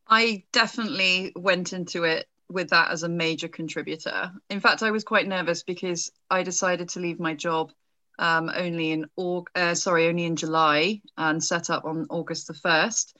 I 0.08 0.44
definitely 0.52 1.32
went 1.36 1.72
into 1.72 2.04
it 2.04 2.26
with 2.48 2.70
that 2.70 2.90
as 2.90 3.02
a 3.02 3.08
major 3.08 3.48
contributor. 3.48 4.32
In 4.48 4.60
fact, 4.60 4.82
I 4.82 4.90
was 4.90 5.04
quite 5.04 5.28
nervous 5.28 5.62
because 5.62 6.10
I 6.30 6.42
decided 6.42 6.88
to 6.90 7.00
leave 7.00 7.20
my 7.20 7.34
job 7.34 7.72
um, 8.18 8.50
only 8.54 8.90
in 8.90 9.06
uh, 9.54 9.74
sorry, 9.74 10.08
only 10.08 10.24
in 10.24 10.36
July 10.36 11.02
and 11.16 11.42
set 11.42 11.70
up 11.70 11.84
on 11.84 12.06
August 12.10 12.48
the 12.48 12.54
first. 12.54 13.16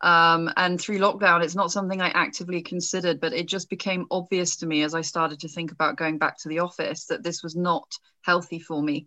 Um, 0.00 0.50
and 0.56 0.80
through 0.80 0.98
lockdown, 0.98 1.44
it's 1.44 1.54
not 1.54 1.70
something 1.70 2.02
I 2.02 2.08
actively 2.08 2.60
considered, 2.60 3.20
but 3.20 3.32
it 3.32 3.46
just 3.46 3.70
became 3.70 4.06
obvious 4.10 4.56
to 4.56 4.66
me 4.66 4.82
as 4.82 4.94
I 4.94 5.02
started 5.02 5.40
to 5.40 5.48
think 5.48 5.70
about 5.70 5.96
going 5.96 6.18
back 6.18 6.38
to 6.38 6.48
the 6.48 6.58
office 6.58 7.06
that 7.06 7.22
this 7.22 7.42
was 7.42 7.54
not 7.54 7.96
healthy 8.22 8.58
for 8.58 8.82
me. 8.82 9.06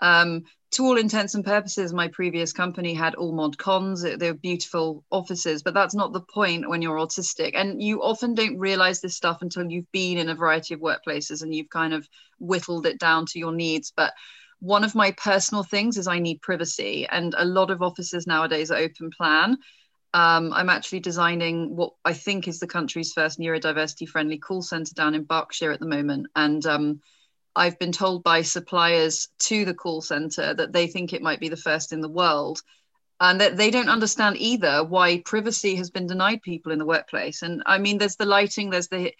Um, 0.00 0.44
to 0.72 0.84
all 0.84 0.98
intents 0.98 1.34
and 1.34 1.44
purposes, 1.44 1.92
my 1.92 2.08
previous 2.08 2.52
company 2.52 2.94
had 2.94 3.14
all 3.14 3.32
mod 3.32 3.56
cons. 3.56 4.02
They 4.02 4.32
were 4.32 4.36
beautiful 4.36 5.04
offices, 5.10 5.62
but 5.62 5.72
that's 5.72 5.94
not 5.94 6.12
the 6.12 6.20
point 6.20 6.68
when 6.68 6.82
you're 6.82 6.98
autistic. 6.98 7.52
And 7.54 7.80
you 7.80 8.02
often 8.02 8.34
don't 8.34 8.58
realize 8.58 9.00
this 9.00 9.16
stuff 9.16 9.38
until 9.40 9.70
you've 9.70 9.90
been 9.92 10.18
in 10.18 10.30
a 10.30 10.34
variety 10.34 10.74
of 10.74 10.80
workplaces 10.80 11.42
and 11.42 11.54
you've 11.54 11.70
kind 11.70 11.94
of 11.94 12.08
whittled 12.40 12.86
it 12.86 12.98
down 12.98 13.24
to 13.26 13.38
your 13.38 13.52
needs. 13.52 13.92
But 13.96 14.14
one 14.58 14.82
of 14.82 14.96
my 14.96 15.12
personal 15.12 15.62
things 15.62 15.96
is 15.96 16.08
I 16.08 16.18
need 16.18 16.40
privacy, 16.40 17.06
and 17.06 17.34
a 17.36 17.44
lot 17.44 17.70
of 17.70 17.82
offices 17.82 18.26
nowadays 18.26 18.70
are 18.70 18.78
open 18.78 19.10
plan. 19.16 19.58
Um, 20.12 20.52
I'm 20.52 20.70
actually 20.70 21.00
designing 21.00 21.76
what 21.76 21.92
I 22.04 22.14
think 22.14 22.48
is 22.48 22.58
the 22.58 22.66
country's 22.66 23.12
first 23.12 23.38
neurodiversity 23.38 24.08
friendly 24.08 24.38
call 24.38 24.62
center 24.62 24.94
down 24.94 25.14
in 25.14 25.24
Berkshire 25.24 25.70
at 25.70 25.80
the 25.80 25.86
moment. 25.86 26.28
And 26.34 26.64
um, 26.66 27.00
I've 27.56 27.78
been 27.78 27.92
told 27.92 28.24
by 28.24 28.42
suppliers 28.42 29.28
to 29.40 29.64
the 29.64 29.74
call 29.74 30.00
center 30.00 30.54
that 30.54 30.72
they 30.72 30.86
think 30.86 31.12
it 31.12 31.22
might 31.22 31.40
be 31.40 31.48
the 31.48 31.56
first 31.56 31.92
in 31.92 32.00
the 32.00 32.08
world 32.08 32.60
and 33.20 33.40
that 33.40 33.56
they 33.56 33.70
don't 33.70 33.88
understand 33.88 34.36
either 34.38 34.82
why 34.82 35.20
privacy 35.24 35.76
has 35.76 35.90
been 35.90 36.06
denied 36.06 36.42
people 36.42 36.72
in 36.72 36.78
the 36.78 36.86
workplace. 36.86 37.42
And 37.42 37.62
i 37.66 37.78
mean 37.78 37.98
there's 37.98 38.16
the 38.16 38.26
lighting 38.26 38.70
there's 38.70 38.88
the 38.88 39.12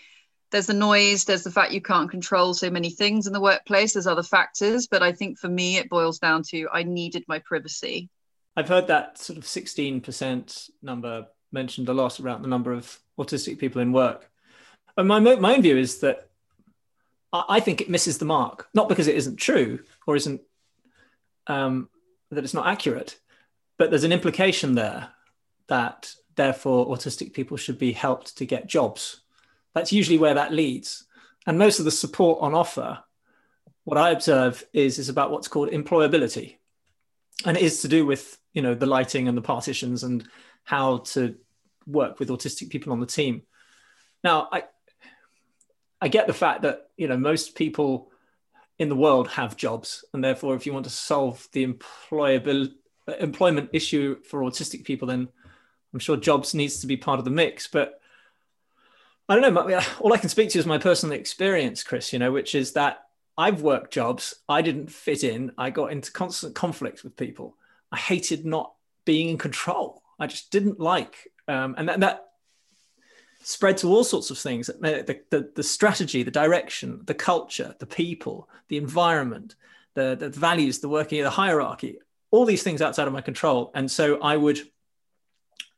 there's 0.50 0.66
the 0.66 0.74
noise 0.74 1.24
there's 1.24 1.42
the 1.42 1.50
fact 1.50 1.72
you 1.72 1.80
can't 1.80 2.10
control 2.10 2.54
so 2.54 2.70
many 2.70 2.90
things 2.90 3.26
in 3.26 3.32
the 3.32 3.40
workplace 3.40 3.94
there's 3.94 4.06
other 4.06 4.22
factors 4.22 4.86
but 4.86 5.02
i 5.02 5.10
think 5.10 5.36
for 5.36 5.48
me 5.48 5.78
it 5.78 5.88
boils 5.88 6.20
down 6.20 6.44
to 6.44 6.68
i 6.72 6.82
needed 6.82 7.24
my 7.26 7.40
privacy. 7.40 8.08
I've 8.56 8.68
heard 8.68 8.86
that 8.86 9.18
sort 9.18 9.36
of 9.36 9.44
16% 9.44 10.70
number 10.80 11.26
mentioned 11.50 11.88
a 11.88 11.94
lot 11.94 12.20
around 12.20 12.42
the 12.42 12.48
number 12.48 12.72
of 12.72 13.00
autistic 13.18 13.58
people 13.58 13.80
in 13.80 13.92
work. 13.92 14.30
And 14.96 15.08
my, 15.08 15.18
my 15.18 15.54
own 15.54 15.62
view 15.62 15.76
is 15.76 15.98
that 16.00 16.28
I 17.34 17.60
think 17.60 17.80
it 17.80 17.90
misses 17.90 18.18
the 18.18 18.24
mark, 18.24 18.68
not 18.74 18.88
because 18.88 19.08
it 19.08 19.16
isn't 19.16 19.36
true 19.36 19.80
or 20.06 20.14
isn't 20.14 20.40
um, 21.48 21.88
that 22.30 22.44
it's 22.44 22.54
not 22.54 22.68
accurate, 22.68 23.18
but 23.76 23.90
there's 23.90 24.04
an 24.04 24.12
implication 24.12 24.74
there 24.74 25.08
that 25.66 26.14
therefore 26.36 26.86
autistic 26.88 27.32
people 27.32 27.56
should 27.56 27.78
be 27.78 27.92
helped 27.92 28.36
to 28.38 28.46
get 28.46 28.68
jobs. 28.68 29.20
That's 29.74 29.92
usually 29.92 30.18
where 30.18 30.34
that 30.34 30.52
leads. 30.52 31.06
And 31.46 31.58
most 31.58 31.80
of 31.80 31.84
the 31.84 31.90
support 31.90 32.40
on 32.40 32.54
offer, 32.54 33.00
what 33.82 33.98
I 33.98 34.10
observe 34.10 34.64
is, 34.72 34.98
is 34.98 35.08
about 35.08 35.30
what's 35.30 35.48
called 35.48 35.70
employability. 35.70 36.56
And 37.44 37.56
it 37.56 37.62
is 37.62 37.82
to 37.82 37.88
do 37.88 38.06
with, 38.06 38.38
you 38.52 38.62
know, 38.62 38.74
the 38.74 38.86
lighting 38.86 39.26
and 39.28 39.36
the 39.36 39.42
partitions 39.42 40.04
and 40.04 40.26
how 40.62 40.98
to 40.98 41.34
work 41.86 42.18
with 42.18 42.28
autistic 42.28 42.70
people 42.70 42.92
on 42.92 43.00
the 43.00 43.06
team. 43.06 43.42
Now, 44.22 44.48
I, 44.50 44.62
I 46.04 46.08
get 46.08 46.26
the 46.26 46.34
fact 46.34 46.62
that 46.62 46.90
you 46.98 47.08
know 47.08 47.16
most 47.16 47.54
people 47.54 48.10
in 48.78 48.90
the 48.90 48.94
world 48.94 49.26
have 49.28 49.56
jobs, 49.56 50.04
and 50.12 50.22
therefore, 50.22 50.54
if 50.54 50.66
you 50.66 50.74
want 50.74 50.84
to 50.84 50.90
solve 50.90 51.48
the 51.52 51.66
employable 51.66 52.70
employment 53.20 53.70
issue 53.72 54.22
for 54.22 54.42
autistic 54.42 54.84
people, 54.84 55.08
then 55.08 55.28
I'm 55.94 55.98
sure 55.98 56.18
jobs 56.18 56.54
needs 56.54 56.80
to 56.80 56.86
be 56.86 56.98
part 56.98 57.18
of 57.18 57.24
the 57.24 57.30
mix. 57.30 57.68
But 57.68 58.00
I 59.30 59.40
don't 59.40 59.54
know. 59.54 59.80
All 60.00 60.12
I 60.12 60.18
can 60.18 60.28
speak 60.28 60.50
to 60.50 60.58
is 60.58 60.66
my 60.66 60.76
personal 60.76 61.18
experience, 61.18 61.82
Chris. 61.82 62.12
You 62.12 62.18
know, 62.18 62.32
which 62.32 62.54
is 62.54 62.72
that 62.72 63.04
I've 63.38 63.62
worked 63.62 63.90
jobs 63.90 64.34
I 64.46 64.60
didn't 64.60 64.92
fit 64.92 65.24
in. 65.24 65.52
I 65.56 65.70
got 65.70 65.90
into 65.90 66.12
constant 66.12 66.54
conflict 66.54 67.02
with 67.02 67.16
people. 67.16 67.56
I 67.90 67.96
hated 67.96 68.44
not 68.44 68.74
being 69.06 69.30
in 69.30 69.38
control. 69.38 70.02
I 70.18 70.26
just 70.26 70.50
didn't 70.50 70.78
like, 70.78 71.32
um, 71.48 71.74
and 71.78 71.88
that, 71.88 72.00
that 72.00 72.26
spread 73.44 73.76
to 73.78 73.88
all 73.88 74.04
sorts 74.04 74.30
of 74.30 74.38
things. 74.38 74.66
The, 74.66 75.20
the, 75.30 75.50
the, 75.54 75.62
strategy 75.62 76.22
the 76.22 76.30
direction 76.30 77.02
the 77.04 77.14
culture 77.14 77.74
the 77.78 77.86
people 77.86 78.48
the 78.68 78.76
environment 78.76 79.54
the, 79.94 80.16
the 80.18 80.30
values 80.30 80.78
the 80.78 80.88
working 80.88 81.20
of 81.20 81.24
the 81.24 81.30
hierarchy 81.30 81.98
all 82.30 82.44
these 82.44 82.62
things 82.62 82.82
outside 82.82 83.06
of 83.06 83.12
my 83.12 83.20
control. 83.20 83.70
And 83.74 83.90
so 83.90 84.20
i 84.20 84.36
would 84.36 84.58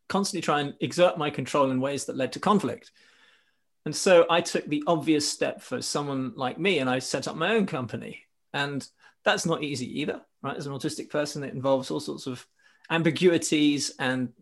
constantly 0.08 0.42
try 0.42 0.60
and 0.60 0.74
exert 0.80 1.18
my 1.18 1.30
control 1.30 1.70
in 1.70 1.80
ways 1.80 2.04
that 2.04 2.16
led 2.16 2.32
to 2.32 2.40
conflict. 2.40 2.92
And 3.84 3.94
so 3.94 4.26
i 4.30 4.40
took 4.40 4.66
the 4.66 4.84
obvious 4.86 5.28
step 5.28 5.60
for 5.60 5.82
someone 5.82 6.32
like 6.36 6.58
me 6.58 6.78
and 6.78 6.88
i 6.88 6.98
set 7.00 7.28
up 7.28 7.36
my 7.36 7.54
own 7.54 7.66
company. 7.66 8.22
And 8.52 8.86
that's 9.24 9.44
not 9.44 9.62
easy 9.62 10.00
either 10.00 10.22
right? 10.42 10.56
As 10.56 10.66
an 10.66 10.72
autistic 10.72 11.10
person 11.10 11.42
it 11.42 11.54
involves 11.54 11.90
all 11.90 12.00
sorts 12.00 12.26
of 12.26 12.46
ambiguities 12.90 13.92
and 13.98 14.32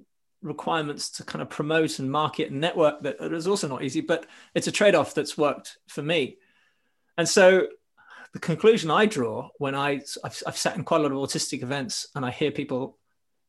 requirements 0.44 1.08
to 1.08 1.24
kind 1.24 1.42
of 1.42 1.48
promote 1.48 1.98
and 1.98 2.10
market 2.10 2.50
and 2.50 2.60
network 2.60 3.02
that 3.02 3.16
is 3.20 3.48
also 3.48 3.66
not 3.66 3.82
easy, 3.82 4.00
but 4.00 4.26
it's 4.54 4.66
a 4.66 4.72
trade 4.72 4.94
off 4.94 5.14
that's 5.14 5.38
worked 5.38 5.78
for 5.88 6.02
me. 6.02 6.36
And 7.16 7.28
so 7.28 7.68
the 8.32 8.38
conclusion 8.38 8.90
I 8.90 9.06
draw 9.06 9.48
when 9.58 9.74
I, 9.74 10.02
I've, 10.22 10.42
I've, 10.46 10.56
sat 10.56 10.76
in 10.76 10.84
quite 10.84 11.00
a 11.00 11.02
lot 11.04 11.12
of 11.12 11.18
autistic 11.18 11.62
events 11.62 12.08
and 12.14 12.24
I 12.24 12.30
hear 12.30 12.50
people 12.50 12.98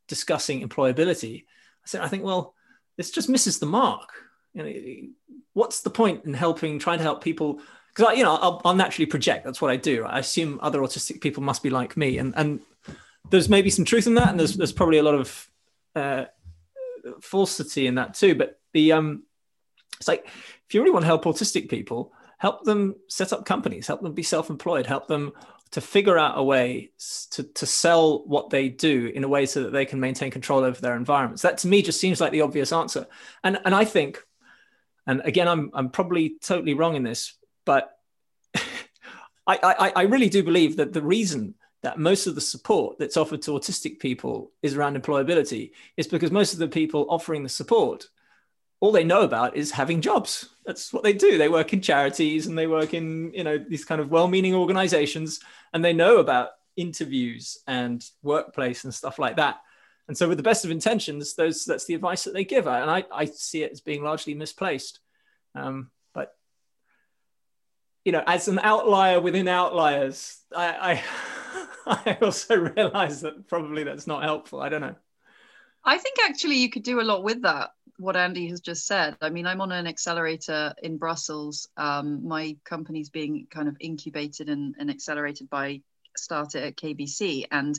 discussing 0.08 0.68
employability, 0.68 1.42
I 1.44 1.88
said, 1.88 2.02
I 2.02 2.08
think, 2.08 2.24
well, 2.24 2.56
this 2.96 3.12
just 3.12 3.28
misses 3.28 3.60
the 3.60 3.66
mark. 3.66 4.10
You 4.54 4.64
know, 4.64 5.38
what's 5.54 5.82
the 5.82 5.90
point 5.90 6.26
in 6.26 6.34
helping, 6.34 6.80
trying 6.80 7.00
to 7.00 7.04
help 7.04 7.24
people? 7.24 7.60
Because 7.94 8.18
you 8.18 8.24
know, 8.24 8.36
I'll, 8.36 8.62
I'll, 8.64 8.76
naturally 8.76 9.06
project. 9.06 9.44
That's 9.44 9.62
what 9.62 9.72
I 9.72 9.76
do. 9.76 10.06
I 10.06 10.20
assume 10.20 10.60
other 10.62 10.80
autistic 10.80 11.20
people 11.20 11.44
must 11.44 11.64
be 11.64 11.70
like 11.70 11.98
me, 11.98 12.18
and 12.18 12.34
and 12.38 12.62
there's 13.30 13.50
maybe 13.50 13.70
some 13.70 13.86
truth 13.86 14.08
in 14.08 14.16
that, 14.16 14.30
and 14.30 14.40
there's 14.40 14.56
there's 14.56 14.74
probably 14.74 14.98
a 14.98 15.04
lot 15.04 15.16
of 15.16 15.50
uh, 15.96 16.26
falsity 17.22 17.88
in 17.88 17.96
that 17.96 18.14
too. 18.14 18.36
But 18.36 18.60
the 18.74 18.94
um, 18.94 19.24
it's 20.00 20.08
like 20.08 20.26
if 20.26 20.74
you 20.74 20.82
really 20.82 20.92
want 20.92 21.04
to 21.04 21.08
help 21.08 21.26
autistic 21.26 21.70
people, 21.70 22.14
help 22.38 22.64
them 22.64 22.96
set 23.08 23.34
up 23.34 23.46
companies, 23.46 23.88
help 23.88 24.02
them 24.02 24.14
be 24.14 24.24
self-employed, 24.24 24.86
help 24.86 25.08
them 25.08 25.32
to 25.72 25.82
figure 25.82 26.18
out 26.18 26.38
a 26.38 26.44
way 26.44 26.92
to, 27.32 27.44
to 27.44 27.66
sell 27.66 28.26
what 28.26 28.50
they 28.50 28.70
do 28.70 29.12
in 29.14 29.24
a 29.24 29.28
way 29.28 29.46
so 29.46 29.64
that 29.64 29.72
they 29.72 29.86
can 29.86 30.00
maintain 30.00 30.32
control 30.32 30.64
over 30.64 30.80
their 30.80 30.96
environments. 30.96 31.42
That 31.42 31.58
to 31.60 31.68
me 31.68 31.82
just 31.82 32.00
seems 32.00 32.22
like 32.22 32.32
the 32.32 32.42
obvious 32.42 32.72
answer. 32.72 33.08
And 33.44 33.60
and 33.66 33.74
I 33.74 33.86
think, 33.86 34.24
and 35.08 35.22
again, 35.26 35.48
I'm 35.48 35.72
I'm 35.74 35.90
probably 35.90 36.38
totally 36.42 36.74
wrong 36.74 36.96
in 36.96 37.04
this, 37.04 37.38
but 37.66 37.92
I, 38.56 38.64
I, 39.48 39.94
I 39.96 40.02
really 40.04 40.30
do 40.30 40.44
believe 40.44 40.78
that 40.78 40.94
the 40.94 41.02
reason 41.02 41.56
that 41.86 42.00
most 42.00 42.26
of 42.26 42.34
the 42.34 42.42
support 42.42 42.98
that's 42.98 43.16
offered 43.16 43.44
to 43.44 43.52
autistic 43.52 44.00
people 44.00 44.52
is 44.64 44.76
around 44.76 45.00
employability 45.00 45.72
is 45.98 46.08
because 46.08 46.32
most 46.32 46.52
of 46.52 46.58
the 46.58 46.68
people 46.68 47.06
offering 47.10 47.44
the 47.44 47.50
support 47.50 48.10
all 48.80 48.92
they 48.92 49.04
know 49.04 49.22
about 49.22 49.56
is 49.56 49.72
having 49.72 50.02
jobs. 50.02 50.50
That's 50.66 50.92
what 50.92 51.04
they 51.04 51.14
do. 51.14 51.38
They 51.38 51.48
work 51.48 51.74
in 51.74 51.82
charities 51.82 52.48
and 52.48 52.58
they 52.58 52.68
work 52.68 52.94
in 52.94 53.32
you 53.34 53.44
know 53.44 53.58
these 53.58 53.86
kind 53.86 54.02
of 54.02 54.10
well-meaning 54.10 54.56
organizations 54.56 55.40
and 55.74 55.86
they 55.86 55.94
know 55.94 56.18
about 56.18 56.50
interviews 56.76 57.60
and 57.68 58.04
workplace 58.24 58.84
and 58.84 58.94
stuff 58.94 59.20
like 59.20 59.38
that. 59.38 59.62
And 60.08 60.18
so 60.18 60.28
with 60.28 60.38
the 60.38 60.44
best 60.44 60.66
of 60.66 60.72
intentions 60.72 61.36
those 61.36 61.66
that's 61.66 61.86
the 61.86 61.94
advice 61.94 62.24
that 62.24 62.34
they 62.34 62.46
give. 62.46 62.68
And 62.68 62.90
i, 62.90 63.06
I 63.12 63.26
see 63.26 63.64
it 63.64 63.72
as 63.72 63.82
being 63.82 64.04
largely 64.04 64.34
misplaced. 64.34 65.00
Um, 65.54 65.92
but 66.14 66.36
you 68.04 68.12
know 68.12 68.24
as 68.26 68.48
an 68.48 68.60
outlier 68.60 69.22
within 69.22 69.48
outliers 69.48 70.38
i, 70.54 70.68
I 70.92 71.04
I 72.06 72.18
also 72.22 72.56
realize 72.56 73.22
that 73.22 73.48
probably 73.48 73.84
that's 73.84 74.08
not 74.08 74.24
helpful. 74.24 74.62
I 74.62 74.70
don't 74.70 74.82
know. 74.82 74.96
I 75.84 75.98
think 75.98 76.18
actually 76.24 76.58
you 76.58 76.70
could 76.70 76.84
do 76.84 77.00
a 77.00 77.04
lot 77.04 77.24
with 77.24 77.44
that. 77.44 77.72
What 77.98 78.16
Andy 78.16 78.50
has 78.50 78.60
just 78.60 78.88
said. 78.88 79.16
I 79.22 79.30
mean, 79.30 79.46
I'm 79.46 79.62
on 79.62 79.72
an 79.72 79.88
accelerator 79.88 80.74
in 80.82 80.98
Brussels. 80.98 81.70
Um, 81.78 82.28
my 82.28 82.58
company's 82.66 83.10
being 83.10 83.48
kind 83.50 83.70
of 83.70 83.78
incubated 83.80 84.50
and, 84.50 84.76
and 84.80 84.90
accelerated 84.90 85.50
by 85.50 85.82
Start 86.18 86.56
it 86.56 86.78
@KBC, 86.78 87.46
and 87.52 87.78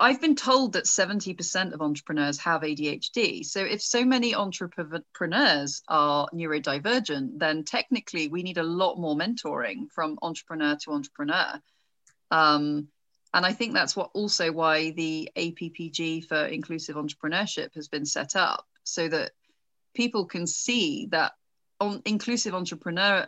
I've 0.00 0.20
been 0.20 0.34
told 0.34 0.72
that 0.72 0.84
70% 0.84 1.72
of 1.72 1.82
entrepreneurs 1.82 2.38
have 2.38 2.62
ADHD. 2.62 3.44
So 3.44 3.60
if 3.60 3.82
so 3.82 4.04
many 4.04 4.34
entrepreneurs 4.34 5.82
are 5.88 6.28
neurodivergent, 6.34 7.38
then 7.38 7.64
technically 7.64 8.28
we 8.28 8.42
need 8.42 8.58
a 8.58 8.62
lot 8.62 8.98
more 8.98 9.16
mentoring 9.16 9.90
from 9.92 10.18
entrepreneur 10.22 10.76
to 10.84 10.92
entrepreneur. 10.92 11.60
Um, 12.30 12.88
and 13.34 13.44
I 13.44 13.52
think 13.52 13.74
that's 13.74 13.94
what 13.94 14.10
also 14.14 14.52
why 14.52 14.90
the 14.90 15.30
APPG 15.36 16.26
for 16.26 16.46
inclusive 16.46 16.96
entrepreneurship 16.96 17.74
has 17.74 17.88
been 17.88 18.06
set 18.06 18.36
up 18.36 18.66
so 18.84 19.08
that 19.08 19.32
people 19.94 20.24
can 20.24 20.46
see 20.46 21.06
that 21.10 21.32
on 21.80 22.02
inclusive 22.04 22.54
entrepreneur, 22.54 23.26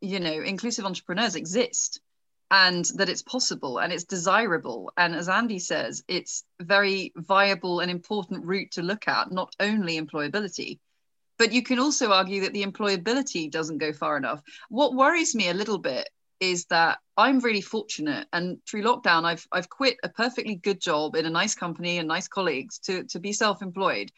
you 0.00 0.20
know, 0.20 0.42
inclusive 0.42 0.84
entrepreneurs 0.84 1.34
exist 1.34 2.00
and 2.50 2.84
that 2.96 3.08
it's 3.08 3.22
possible 3.22 3.78
and 3.78 3.92
it's 3.92 4.04
desirable. 4.04 4.92
And 4.96 5.14
as 5.14 5.28
Andy 5.28 5.58
says, 5.58 6.02
it's 6.08 6.44
very 6.60 7.12
viable 7.16 7.80
and 7.80 7.90
important 7.90 8.44
route 8.44 8.72
to 8.72 8.82
look 8.82 9.08
at, 9.08 9.32
not 9.32 9.54
only 9.60 10.00
employability. 10.00 10.78
But 11.38 11.52
you 11.52 11.62
can 11.62 11.78
also 11.78 12.10
argue 12.12 12.42
that 12.42 12.52
the 12.52 12.64
employability 12.64 13.50
doesn't 13.50 13.78
go 13.78 13.92
far 13.92 14.16
enough. 14.16 14.42
What 14.70 14.94
worries 14.94 15.34
me 15.34 15.48
a 15.48 15.54
little 15.54 15.78
bit 15.78 16.08
is 16.40 16.64
that 16.66 16.98
I'm 17.18 17.40
really 17.40 17.60
fortunate, 17.60 18.28
and 18.32 18.58
through 18.64 18.84
lockdown, 18.84 19.24
I've 19.24 19.46
I've 19.50 19.68
quit 19.68 19.96
a 20.04 20.08
perfectly 20.08 20.54
good 20.54 20.80
job 20.80 21.16
in 21.16 21.26
a 21.26 21.30
nice 21.30 21.54
company 21.54 21.98
and 21.98 22.06
nice 22.06 22.28
colleagues 22.28 22.78
to 22.80 23.02
to 23.04 23.18
be 23.18 23.32
self-employed, 23.32 24.12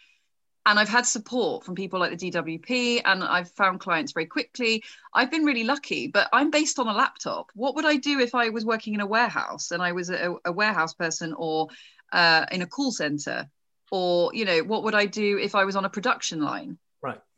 and 0.66 0.78
I've 0.78 0.90
had 0.90 1.06
support 1.06 1.64
from 1.64 1.74
people 1.74 1.98
like 1.98 2.16
the 2.16 2.30
DWP, 2.30 3.00
and 3.06 3.24
I've 3.24 3.50
found 3.52 3.80
clients 3.80 4.12
very 4.12 4.26
quickly. 4.26 4.84
I've 5.14 5.30
been 5.30 5.44
really 5.44 5.64
lucky, 5.64 6.08
but 6.08 6.28
I'm 6.34 6.50
based 6.50 6.78
on 6.78 6.88
a 6.88 6.92
laptop. 6.92 7.50
What 7.54 7.74
would 7.74 7.86
I 7.86 7.96
do 7.96 8.20
if 8.20 8.34
I 8.34 8.50
was 8.50 8.66
working 8.66 8.92
in 8.92 9.00
a 9.00 9.06
warehouse 9.06 9.70
and 9.70 9.82
I 9.82 9.92
was 9.92 10.10
a, 10.10 10.34
a 10.44 10.52
warehouse 10.52 10.92
person 10.92 11.32
or 11.32 11.68
uh, 12.12 12.44
in 12.52 12.60
a 12.60 12.66
call 12.66 12.92
center, 12.92 13.48
or 13.90 14.30
you 14.34 14.44
know, 14.44 14.58
what 14.58 14.84
would 14.84 14.94
I 14.94 15.06
do 15.06 15.38
if 15.38 15.54
I 15.54 15.64
was 15.64 15.74
on 15.74 15.86
a 15.86 15.90
production 15.90 16.42
line? 16.42 16.78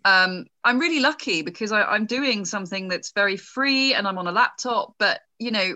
Um, 0.05 0.47
I'm 0.65 0.79
really 0.79 1.01
lucky 1.01 1.43
because 1.43 1.73
I, 1.73 1.83
I'm 1.83 2.07
doing 2.07 2.45
something 2.45 2.89
that's 2.89 3.13
very 3.13 3.37
free 3.37 3.95
and 3.95 4.07
I'm 4.07 4.19
on 4.19 4.27
a 4.27 4.33
laptop. 4.33 4.95
But 4.99 5.21
you 5.39 5.51
know, 5.51 5.75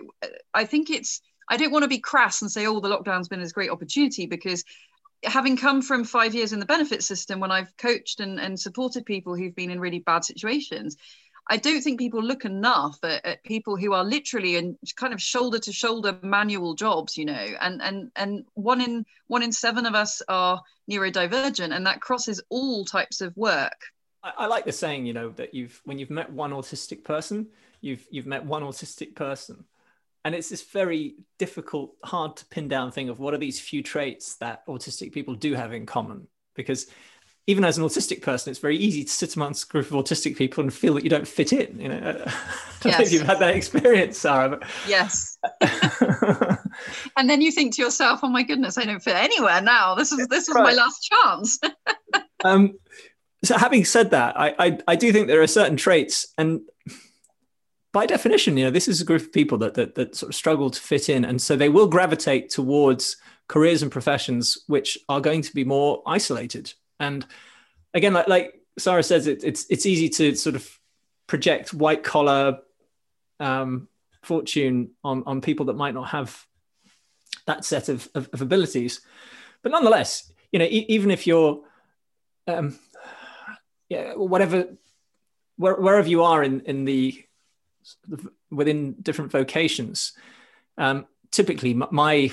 I 0.54 0.64
think 0.64 0.90
it's. 0.90 1.20
I 1.48 1.56
don't 1.56 1.70
want 1.70 1.84
to 1.84 1.88
be 1.88 1.98
crass 1.98 2.42
and 2.42 2.50
say, 2.50 2.66
"Oh, 2.66 2.80
the 2.80 2.88
lockdown's 2.88 3.28
been 3.28 3.40
a 3.40 3.48
great 3.50 3.70
opportunity," 3.70 4.26
because 4.26 4.64
having 5.24 5.56
come 5.56 5.82
from 5.82 6.04
five 6.04 6.34
years 6.34 6.52
in 6.52 6.60
the 6.60 6.66
benefit 6.66 7.02
system 7.02 7.40
when 7.40 7.50
I've 7.50 7.76
coached 7.76 8.20
and, 8.20 8.38
and 8.38 8.58
supported 8.58 9.06
people 9.06 9.34
who've 9.34 9.54
been 9.54 9.70
in 9.70 9.80
really 9.80 10.00
bad 10.00 10.24
situations, 10.24 10.96
I 11.48 11.56
don't 11.56 11.80
think 11.80 11.98
people 11.98 12.22
look 12.22 12.44
enough 12.44 12.98
at, 13.04 13.24
at, 13.24 13.44
people 13.44 13.76
who 13.76 13.92
are 13.92 14.04
literally 14.04 14.56
in 14.56 14.76
kind 14.96 15.14
of 15.14 15.22
shoulder 15.22 15.58
to 15.60 15.72
shoulder 15.72 16.18
manual 16.22 16.74
jobs, 16.74 17.16
you 17.16 17.24
know, 17.24 17.46
and 17.60 17.80
and 17.80 18.10
and 18.16 18.44
one 18.54 18.80
in 18.80 19.06
one 19.28 19.42
in 19.42 19.52
seven 19.52 19.86
of 19.86 19.94
us 19.94 20.22
are 20.28 20.60
neurodivergent, 20.90 21.74
and 21.74 21.86
that 21.86 22.00
crosses 22.00 22.42
all 22.48 22.84
types 22.84 23.20
of 23.20 23.36
work. 23.36 23.80
I, 24.38 24.46
like 24.46 24.64
the 24.64 24.72
saying, 24.72 25.06
you 25.06 25.12
know, 25.12 25.30
that 25.30 25.54
you've 25.54 25.80
when 25.84 25.98
you've 25.98 26.10
met 26.10 26.32
one 26.32 26.52
autistic 26.52 27.04
person, 27.04 27.48
you've 27.80 28.06
you've 28.10 28.26
met 28.26 28.44
one 28.44 28.62
autistic 28.62 29.14
person. 29.14 29.64
And 30.24 30.34
it's 30.34 30.48
this 30.48 30.62
very 30.62 31.14
difficult 31.38 31.94
hard 32.02 32.36
to 32.38 32.44
pin 32.46 32.66
down 32.66 32.90
thing 32.90 33.08
of 33.08 33.20
what 33.20 33.32
are 33.32 33.38
these 33.38 33.60
few 33.60 33.82
traits 33.82 34.34
that 34.36 34.66
autistic 34.66 35.12
people 35.12 35.34
do 35.34 35.54
have 35.54 35.72
in 35.72 35.86
common? 35.86 36.26
Because 36.54 36.86
even 37.46 37.64
as 37.64 37.78
an 37.78 37.84
autistic 37.84 38.22
person 38.22 38.50
it's 38.50 38.58
very 38.58 38.76
easy 38.76 39.04
to 39.04 39.10
sit 39.10 39.36
amongst 39.36 39.64
a 39.64 39.68
group 39.68 39.86
of 39.86 39.92
autistic 39.92 40.36
people 40.36 40.62
and 40.62 40.74
feel 40.74 40.94
that 40.94 41.04
you 41.04 41.10
don't 41.10 41.28
fit 41.28 41.52
in 41.52 41.80
you 41.80 41.88
know? 41.88 41.96
I 42.26 42.32
don't 42.80 42.92
yes. 42.92 42.98
know 42.98 43.04
if 43.04 43.12
you've 43.12 43.22
had 43.22 43.38
that 43.38 43.54
experience 43.54 44.18
sarah 44.18 44.48
but... 44.50 44.64
yes. 44.86 45.38
And 47.16 47.30
then 47.30 47.40
you 47.40 47.50
think 47.50 47.74
to 47.76 47.82
yourself 47.82 48.20
oh 48.22 48.28
my 48.28 48.42
goodness 48.42 48.76
i 48.78 48.84
don't 48.84 49.02
fit 49.02 49.16
anywhere 49.16 49.60
now. 49.60 49.94
This 49.94 50.12
is 50.12 50.26
this 50.28 50.48
is 50.48 50.54
right. 50.54 50.64
my 50.64 50.72
last 50.72 51.02
chance. 51.02 51.58
Um 52.44 52.74
so 53.46 53.56
having 53.56 53.84
said 53.84 54.10
that 54.10 54.38
I, 54.38 54.54
I 54.58 54.78
i 54.88 54.96
do 54.96 55.12
think 55.12 55.26
there 55.26 55.42
are 55.42 55.46
certain 55.46 55.76
traits 55.76 56.28
and 56.38 56.62
by 57.96 58.04
definition, 58.04 58.58
you 58.58 58.64
know, 58.66 58.70
this 58.70 58.88
is 58.88 59.00
a 59.00 59.06
group 59.06 59.22
of 59.22 59.32
people 59.32 59.56
that, 59.56 59.72
that, 59.72 59.94
that 59.94 60.14
sort 60.14 60.28
of 60.28 60.36
struggle 60.36 60.68
to 60.68 60.78
fit 60.78 61.08
in. 61.08 61.24
And 61.24 61.40
so 61.40 61.56
they 61.56 61.70
will 61.70 61.86
gravitate 61.86 62.50
towards 62.50 63.16
careers 63.48 63.82
and 63.82 63.90
professions 63.90 64.58
which 64.66 64.98
are 65.08 65.18
going 65.18 65.40
to 65.40 65.54
be 65.54 65.64
more 65.64 66.02
isolated. 66.06 66.74
And 67.00 67.26
again, 67.94 68.12
like, 68.12 68.28
like 68.28 68.60
Sarah 68.78 69.02
says, 69.02 69.26
it, 69.26 69.42
it's, 69.42 69.64
it's 69.70 69.86
easy 69.86 70.10
to 70.10 70.34
sort 70.34 70.56
of 70.56 70.78
project 71.26 71.72
white 71.72 72.04
collar 72.04 72.58
um, 73.40 73.88
fortune 74.22 74.90
on, 75.02 75.22
on 75.24 75.40
people 75.40 75.64
that 75.64 75.76
might 75.76 75.94
not 75.94 76.10
have 76.10 76.44
that 77.46 77.64
set 77.64 77.88
of, 77.88 78.10
of, 78.14 78.28
of 78.34 78.42
abilities. 78.42 79.00
But 79.62 79.72
nonetheless, 79.72 80.30
you 80.52 80.58
know, 80.58 80.66
e- 80.66 80.84
even 80.90 81.10
if 81.10 81.26
you're, 81.26 81.62
um, 82.46 82.78
yeah, 83.88 84.14
whatever, 84.14 84.68
where, 85.56 85.74
wherever 85.74 86.08
you 86.08 86.22
are 86.22 86.42
in, 86.42 86.60
in 86.62 86.84
the 86.84 87.24
within 88.50 88.94
different 89.00 89.30
vocations. 89.30 90.12
Um, 90.76 91.06
typically, 91.30 91.74
my 91.74 92.32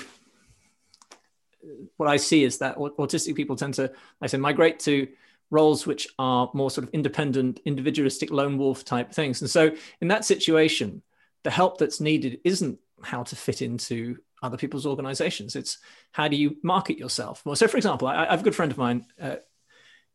what 1.96 2.08
I 2.08 2.16
see 2.16 2.44
is 2.44 2.58
that 2.58 2.76
autistic 2.76 3.34
people 3.34 3.56
tend 3.56 3.74
to, 3.74 3.92
I 4.20 4.26
say, 4.26 4.36
migrate 4.36 4.78
to 4.80 5.08
roles 5.50 5.86
which 5.86 6.08
are 6.18 6.50
more 6.52 6.70
sort 6.70 6.86
of 6.86 6.92
independent, 6.92 7.60
individualistic, 7.64 8.30
lone 8.30 8.58
wolf 8.58 8.84
type 8.84 9.12
things. 9.12 9.40
And 9.40 9.50
so, 9.50 9.70
in 10.00 10.08
that 10.08 10.24
situation, 10.24 11.02
the 11.42 11.50
help 11.50 11.78
that's 11.78 12.00
needed 12.00 12.40
isn't 12.44 12.78
how 13.02 13.22
to 13.22 13.36
fit 13.36 13.62
into 13.62 14.18
other 14.42 14.56
people's 14.56 14.86
organizations. 14.86 15.56
It's 15.56 15.78
how 16.12 16.28
do 16.28 16.36
you 16.36 16.56
market 16.62 16.98
yourself 16.98 17.44
more. 17.46 17.56
So, 17.56 17.68
for 17.68 17.76
example, 17.76 18.08
I, 18.08 18.26
I 18.26 18.30
have 18.30 18.40
a 18.40 18.44
good 18.44 18.54
friend 18.54 18.72
of 18.72 18.78
mine, 18.78 19.06
uh, 19.20 19.36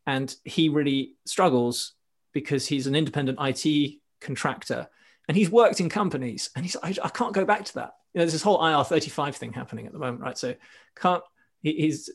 and 0.06 0.34
he 0.44 0.68
really 0.68 1.14
struggles 1.26 1.92
because 2.32 2.66
he's 2.66 2.86
an 2.86 2.94
independent 2.94 3.38
IT 3.40 3.98
contractor 4.20 4.88
and 5.28 5.36
he's 5.36 5.50
worked 5.50 5.80
in 5.80 5.88
companies 5.88 6.50
and 6.56 6.64
he's 6.64 6.76
I, 6.82 6.94
I 7.02 7.08
can't 7.08 7.34
go 7.34 7.44
back 7.44 7.64
to 7.66 7.74
that. 7.74 7.94
You 8.12 8.18
know 8.18 8.24
there's 8.24 8.32
this 8.32 8.42
whole 8.42 8.60
ir35 8.60 9.34
thing 9.34 9.52
happening 9.52 9.86
at 9.86 9.92
the 9.92 9.98
moment 9.98 10.22
right? 10.22 10.38
So 10.38 10.54
can't 10.96 11.22
he, 11.62 11.72
he's 11.72 12.10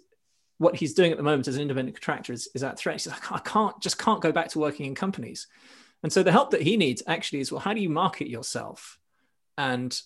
what 0.57 0.75
he's 0.75 0.93
doing 0.93 1.11
at 1.11 1.17
the 1.17 1.23
moment 1.23 1.47
as 1.47 1.55
an 1.55 1.61
independent 1.61 1.95
contractor 1.95 2.33
is, 2.33 2.49
is 2.53 2.63
at 2.63 2.77
threat. 2.77 2.95
He's 2.95 3.07
like 3.07 3.31
I 3.31 3.39
can't 3.39 3.79
just 3.81 3.97
can't 3.97 4.21
go 4.21 4.31
back 4.31 4.49
to 4.49 4.59
working 4.59 4.85
in 4.85 4.95
companies. 4.95 5.47
And 6.03 6.11
so 6.11 6.23
the 6.23 6.31
help 6.31 6.51
that 6.51 6.61
he 6.61 6.77
needs 6.77 7.03
actually 7.07 7.39
is 7.39 7.51
well 7.51 7.61
how 7.61 7.73
do 7.73 7.81
you 7.81 7.89
market 7.89 8.27
yourself 8.27 8.99
and 9.57 9.99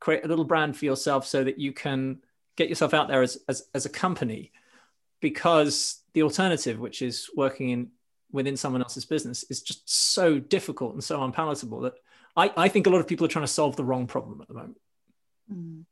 create 0.00 0.24
a 0.24 0.28
little 0.28 0.44
brand 0.44 0.76
for 0.76 0.84
yourself 0.84 1.26
so 1.26 1.44
that 1.44 1.58
you 1.58 1.72
can 1.72 2.18
get 2.56 2.68
yourself 2.68 2.94
out 2.94 3.08
there 3.08 3.22
as, 3.22 3.38
as, 3.48 3.64
as 3.74 3.86
a 3.86 3.90
company? 3.90 4.52
Because 5.20 6.02
the 6.16 6.22
alternative 6.22 6.78
which 6.80 7.02
is 7.02 7.28
working 7.36 7.68
in 7.68 7.90
within 8.32 8.56
someone 8.56 8.80
else's 8.80 9.04
business 9.04 9.44
is 9.50 9.60
just 9.60 9.86
so 9.86 10.38
difficult 10.38 10.94
and 10.94 11.04
so 11.04 11.22
unpalatable 11.22 11.80
that 11.82 11.92
I, 12.34 12.50
I 12.56 12.68
think 12.68 12.86
a 12.86 12.90
lot 12.90 13.00
of 13.00 13.06
people 13.06 13.26
are 13.26 13.28
trying 13.28 13.44
to 13.44 13.52
solve 13.52 13.76
the 13.76 13.84
wrong 13.84 14.06
problem 14.06 14.40
at 14.40 14.48
the 14.48 14.54
moment. 14.54 14.80
Mm. 15.52 15.84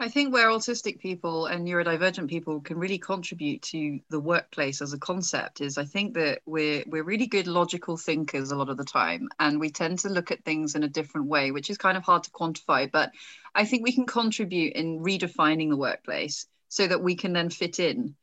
I 0.00 0.08
think 0.08 0.32
where 0.32 0.48
autistic 0.48 0.98
people 0.98 1.44
and 1.44 1.68
neurodivergent 1.68 2.30
people 2.30 2.62
can 2.62 2.78
really 2.78 2.96
contribute 2.96 3.60
to 3.62 4.00
the 4.08 4.18
workplace 4.18 4.80
as 4.80 4.94
a 4.94 4.98
concept 4.98 5.60
is 5.60 5.76
I 5.76 5.84
think 5.84 6.14
that 6.14 6.40
we're 6.46 6.84
we're 6.86 7.02
really 7.02 7.26
good 7.26 7.48
logical 7.48 7.98
thinkers 7.98 8.50
a 8.50 8.56
lot 8.56 8.70
of 8.70 8.78
the 8.78 8.84
time 8.84 9.28
and 9.38 9.60
we 9.60 9.68
tend 9.68 9.98
to 10.00 10.08
look 10.08 10.30
at 10.30 10.42
things 10.42 10.74
in 10.74 10.84
a 10.84 10.88
different 10.88 11.26
way 11.26 11.50
which 11.50 11.68
is 11.68 11.76
kind 11.76 11.98
of 11.98 12.02
hard 12.02 12.22
to 12.24 12.30
quantify 12.30 12.90
but 12.90 13.12
I 13.54 13.66
think 13.66 13.82
we 13.82 13.92
can 13.92 14.06
contribute 14.06 14.72
in 14.72 15.00
redefining 15.00 15.68
the 15.68 15.76
workplace 15.76 16.46
so 16.70 16.86
that 16.86 17.02
we 17.02 17.14
can 17.14 17.34
then 17.34 17.50
fit 17.50 17.78
in 17.78 18.14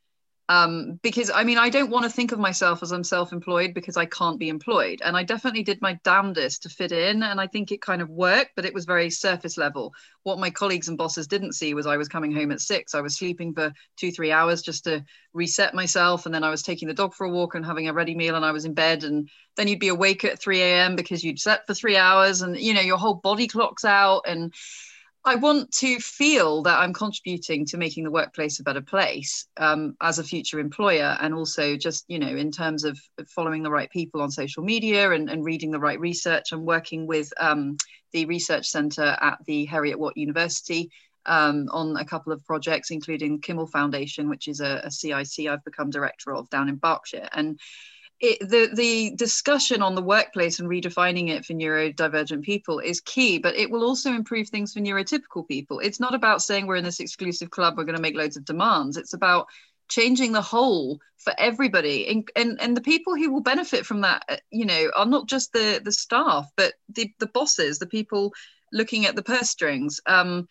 um, 0.47 0.99
because 1.01 1.31
I 1.33 1.43
mean, 1.43 1.57
I 1.57 1.69
don't 1.69 1.89
want 1.89 2.03
to 2.03 2.09
think 2.09 2.31
of 2.31 2.37
myself 2.37 2.83
as 2.83 2.91
I'm 2.91 3.03
self 3.03 3.33
employed 3.33 3.73
because 3.73 3.97
I 3.97 4.05
can't 4.05 4.37
be 4.37 4.49
employed. 4.49 5.01
And 5.03 5.17
I 5.17 5.23
definitely 5.23 5.63
did 5.63 5.81
my 5.81 5.99
damnedest 6.03 6.63
to 6.63 6.69
fit 6.69 6.91
in. 6.91 7.23
And 7.23 7.41
I 7.41 7.47
think 7.47 7.71
it 7.71 7.81
kind 7.81 8.01
of 8.01 8.09
worked, 8.09 8.51
but 8.55 8.63
it 8.63 8.73
was 8.73 8.85
very 8.85 9.09
surface 9.09 9.57
level. 9.57 9.93
What 10.21 10.37
my 10.37 10.51
colleagues 10.51 10.87
and 10.87 10.99
bosses 10.99 11.25
didn't 11.25 11.53
see 11.53 11.73
was 11.73 11.87
I 11.87 11.97
was 11.97 12.07
coming 12.07 12.31
home 12.31 12.51
at 12.51 12.61
six. 12.61 12.93
I 12.93 13.01
was 13.01 13.15
sleeping 13.15 13.53
for 13.53 13.73
two, 13.97 14.11
three 14.11 14.31
hours 14.31 14.61
just 14.61 14.83
to 14.83 15.03
reset 15.33 15.73
myself. 15.73 16.27
And 16.27 16.35
then 16.35 16.43
I 16.43 16.51
was 16.51 16.61
taking 16.61 16.87
the 16.87 16.93
dog 16.93 17.15
for 17.15 17.25
a 17.25 17.31
walk 17.31 17.55
and 17.55 17.65
having 17.65 17.87
a 17.87 17.93
ready 17.93 18.13
meal 18.13 18.35
and 18.35 18.45
I 18.45 18.51
was 18.51 18.65
in 18.65 18.75
bed. 18.75 19.03
And 19.03 19.27
then 19.57 19.67
you'd 19.67 19.79
be 19.79 19.87
awake 19.87 20.23
at 20.25 20.39
3 20.39 20.61
a.m. 20.61 20.95
because 20.95 21.23
you'd 21.23 21.39
slept 21.39 21.65
for 21.65 21.73
three 21.73 21.97
hours 21.97 22.43
and, 22.43 22.55
you 22.55 22.75
know, 22.75 22.81
your 22.81 22.97
whole 22.97 23.15
body 23.15 23.47
clock's 23.47 23.85
out. 23.85 24.21
And, 24.27 24.53
I 25.27 25.33
want 25.33 25.71
to 25.77 25.97
feel 25.97 26.61
that 26.63 26.79
I'm 26.79 26.93
contributing 26.93 27.65
to 27.67 27.77
making 27.77 28.03
the 28.03 28.11
workplace 28.11 28.59
a 28.59 28.63
better 28.63 28.81
place 28.81 29.47
um, 29.57 29.97
as 29.99 30.19
a 30.19 30.23
future 30.23 30.59
employer, 30.59 31.17
and 31.19 31.33
also 31.33 31.75
just 31.75 32.05
you 32.07 32.19
know 32.19 32.27
in 32.27 32.51
terms 32.51 32.83
of 32.83 32.99
following 33.27 33.63
the 33.63 33.71
right 33.71 33.89
people 33.89 34.21
on 34.21 34.29
social 34.29 34.63
media 34.63 35.11
and, 35.11 35.27
and 35.27 35.43
reading 35.43 35.71
the 35.71 35.79
right 35.79 35.99
research. 35.99 36.51
And 36.51 36.63
working 36.63 37.07
with 37.07 37.33
um, 37.39 37.77
the 38.11 38.25
research 38.25 38.67
centre 38.67 39.17
at 39.19 39.39
the 39.47 39.65
Heriot 39.65 39.97
Watt 39.97 40.15
University 40.15 40.91
um, 41.25 41.69
on 41.71 41.97
a 41.97 42.05
couple 42.05 42.31
of 42.31 42.45
projects, 42.45 42.91
including 42.91 43.41
Kimmel 43.41 43.65
Foundation, 43.65 44.29
which 44.29 44.47
is 44.47 44.59
a, 44.61 44.81
a 44.83 44.91
CIC 44.91 45.47
I've 45.47 45.65
become 45.65 45.89
director 45.89 46.35
of 46.35 46.49
down 46.51 46.69
in 46.69 46.75
Berkshire, 46.75 47.27
and 47.33 47.59
it, 48.19 48.39
the 48.49 48.69
the 48.73 49.15
discussion 49.15 49.81
on 49.81 49.95
the 49.95 50.01
workplace 50.01 50.59
and 50.59 50.69
redefining 50.69 51.29
it 51.29 51.45
for 51.45 51.53
neurodivergent 51.53 52.43
people 52.43 52.79
is 52.79 53.01
key, 53.01 53.37
but 53.37 53.55
it 53.55 53.69
will 53.69 53.83
also 53.83 54.13
improve 54.13 54.49
things 54.49 54.73
for 54.73 54.79
neurotypical 54.79 55.47
people. 55.47 55.79
It's 55.79 55.99
not 55.99 56.15
about 56.15 56.41
saying 56.41 56.65
we're 56.65 56.77
in 56.77 56.83
this 56.83 57.01
exclusive 57.01 57.49
club, 57.49 57.77
we're 57.77 57.83
going 57.83 57.97
to 57.97 58.01
make 58.01 58.15
loads 58.15 58.37
of 58.37 58.45
demands. 58.45 58.97
It's 58.97 59.13
about 59.13 59.47
changing 59.89 60.31
the 60.31 60.41
whole 60.41 60.99
for 61.17 61.33
everybody 61.37 62.07
and, 62.07 62.27
and 62.35 62.59
and 62.61 62.75
the 62.75 62.81
people 62.81 63.15
who 63.15 63.31
will 63.31 63.41
benefit 63.41 63.85
from 63.85 64.01
that 64.01 64.23
uh, 64.29 64.37
you 64.51 64.65
know 64.65 64.91
are 64.95 65.05
not 65.05 65.27
just 65.27 65.53
the 65.53 65.79
the 65.83 65.91
staff 65.91 66.49
but 66.55 66.73
the 66.89 67.11
the 67.19 67.27
bosses 67.27 67.77
the 67.77 67.85
people 67.85 68.33
looking 68.73 69.05
at 69.05 69.15
the 69.15 69.23
purse 69.23 69.49
strings 69.49 70.01
um 70.07 70.47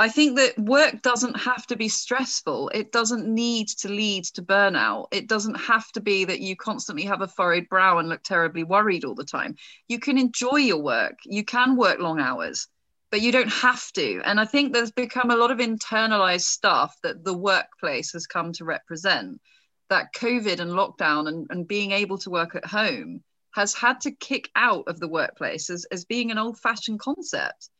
I 0.00 0.08
think 0.08 0.36
that 0.36 0.56
work 0.56 1.02
doesn't 1.02 1.36
have 1.40 1.66
to 1.66 1.76
be 1.76 1.88
stressful. 1.88 2.68
It 2.72 2.92
doesn't 2.92 3.26
need 3.26 3.66
to 3.80 3.88
lead 3.88 4.24
to 4.26 4.42
burnout. 4.42 5.08
It 5.10 5.26
doesn't 5.26 5.56
have 5.56 5.90
to 5.92 6.00
be 6.00 6.24
that 6.24 6.38
you 6.38 6.54
constantly 6.54 7.04
have 7.06 7.20
a 7.20 7.26
furrowed 7.26 7.68
brow 7.68 7.98
and 7.98 8.08
look 8.08 8.22
terribly 8.22 8.62
worried 8.62 9.04
all 9.04 9.16
the 9.16 9.24
time. 9.24 9.56
You 9.88 9.98
can 9.98 10.16
enjoy 10.16 10.58
your 10.58 10.80
work. 10.80 11.18
You 11.24 11.44
can 11.44 11.74
work 11.74 11.98
long 11.98 12.20
hours, 12.20 12.68
but 13.10 13.22
you 13.22 13.32
don't 13.32 13.50
have 13.50 13.90
to. 13.94 14.22
And 14.24 14.38
I 14.38 14.44
think 14.44 14.72
there's 14.72 14.92
become 14.92 15.32
a 15.32 15.36
lot 15.36 15.50
of 15.50 15.58
internalized 15.58 16.46
stuff 16.46 16.94
that 17.02 17.24
the 17.24 17.36
workplace 17.36 18.12
has 18.12 18.28
come 18.28 18.52
to 18.52 18.64
represent 18.64 19.40
that 19.88 20.14
COVID 20.14 20.60
and 20.60 20.70
lockdown 20.70 21.26
and, 21.26 21.48
and 21.50 21.66
being 21.66 21.90
able 21.90 22.18
to 22.18 22.30
work 22.30 22.54
at 22.54 22.66
home 22.66 23.24
has 23.50 23.74
had 23.74 24.00
to 24.02 24.12
kick 24.12 24.48
out 24.54 24.84
of 24.86 25.00
the 25.00 25.08
workplace 25.08 25.70
as, 25.70 25.86
as 25.86 26.04
being 26.04 26.30
an 26.30 26.38
old 26.38 26.56
fashioned 26.56 27.00
concept 27.00 27.70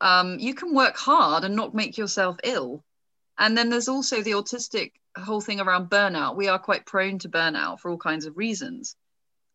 um, 0.00 0.38
you 0.38 0.54
can 0.54 0.74
work 0.74 0.96
hard 0.96 1.44
and 1.44 1.56
not 1.56 1.74
make 1.74 1.98
yourself 1.98 2.36
ill. 2.44 2.84
And 3.38 3.56
then 3.56 3.70
there's 3.70 3.88
also 3.88 4.22
the 4.22 4.32
autistic 4.32 4.92
whole 5.16 5.40
thing 5.40 5.60
around 5.60 5.90
burnout. 5.90 6.36
We 6.36 6.48
are 6.48 6.58
quite 6.58 6.86
prone 6.86 7.18
to 7.20 7.28
burnout 7.28 7.80
for 7.80 7.90
all 7.90 7.98
kinds 7.98 8.26
of 8.26 8.36
reasons. 8.36 8.96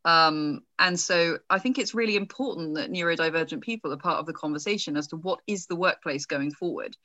Um, 0.06 0.64
and 0.80 1.00
so 1.00 1.40
I 1.50 1.60
think 1.60 1.78
it's 1.78 1.94
really 1.94 2.16
important 2.16 2.76
that 2.76 2.92
neurodivergent 2.92 3.62
people 3.62 3.94
are 3.94 3.98
part 3.98 4.20
of 4.20 4.26
the 4.26 4.34
conversation 4.34 4.98
as 4.98 5.08
to 5.08 5.16
what 5.16 5.40
is 5.48 5.66
the 5.66 5.76
workplace 5.76 6.26
going 6.26 6.52
forward. 6.52 6.96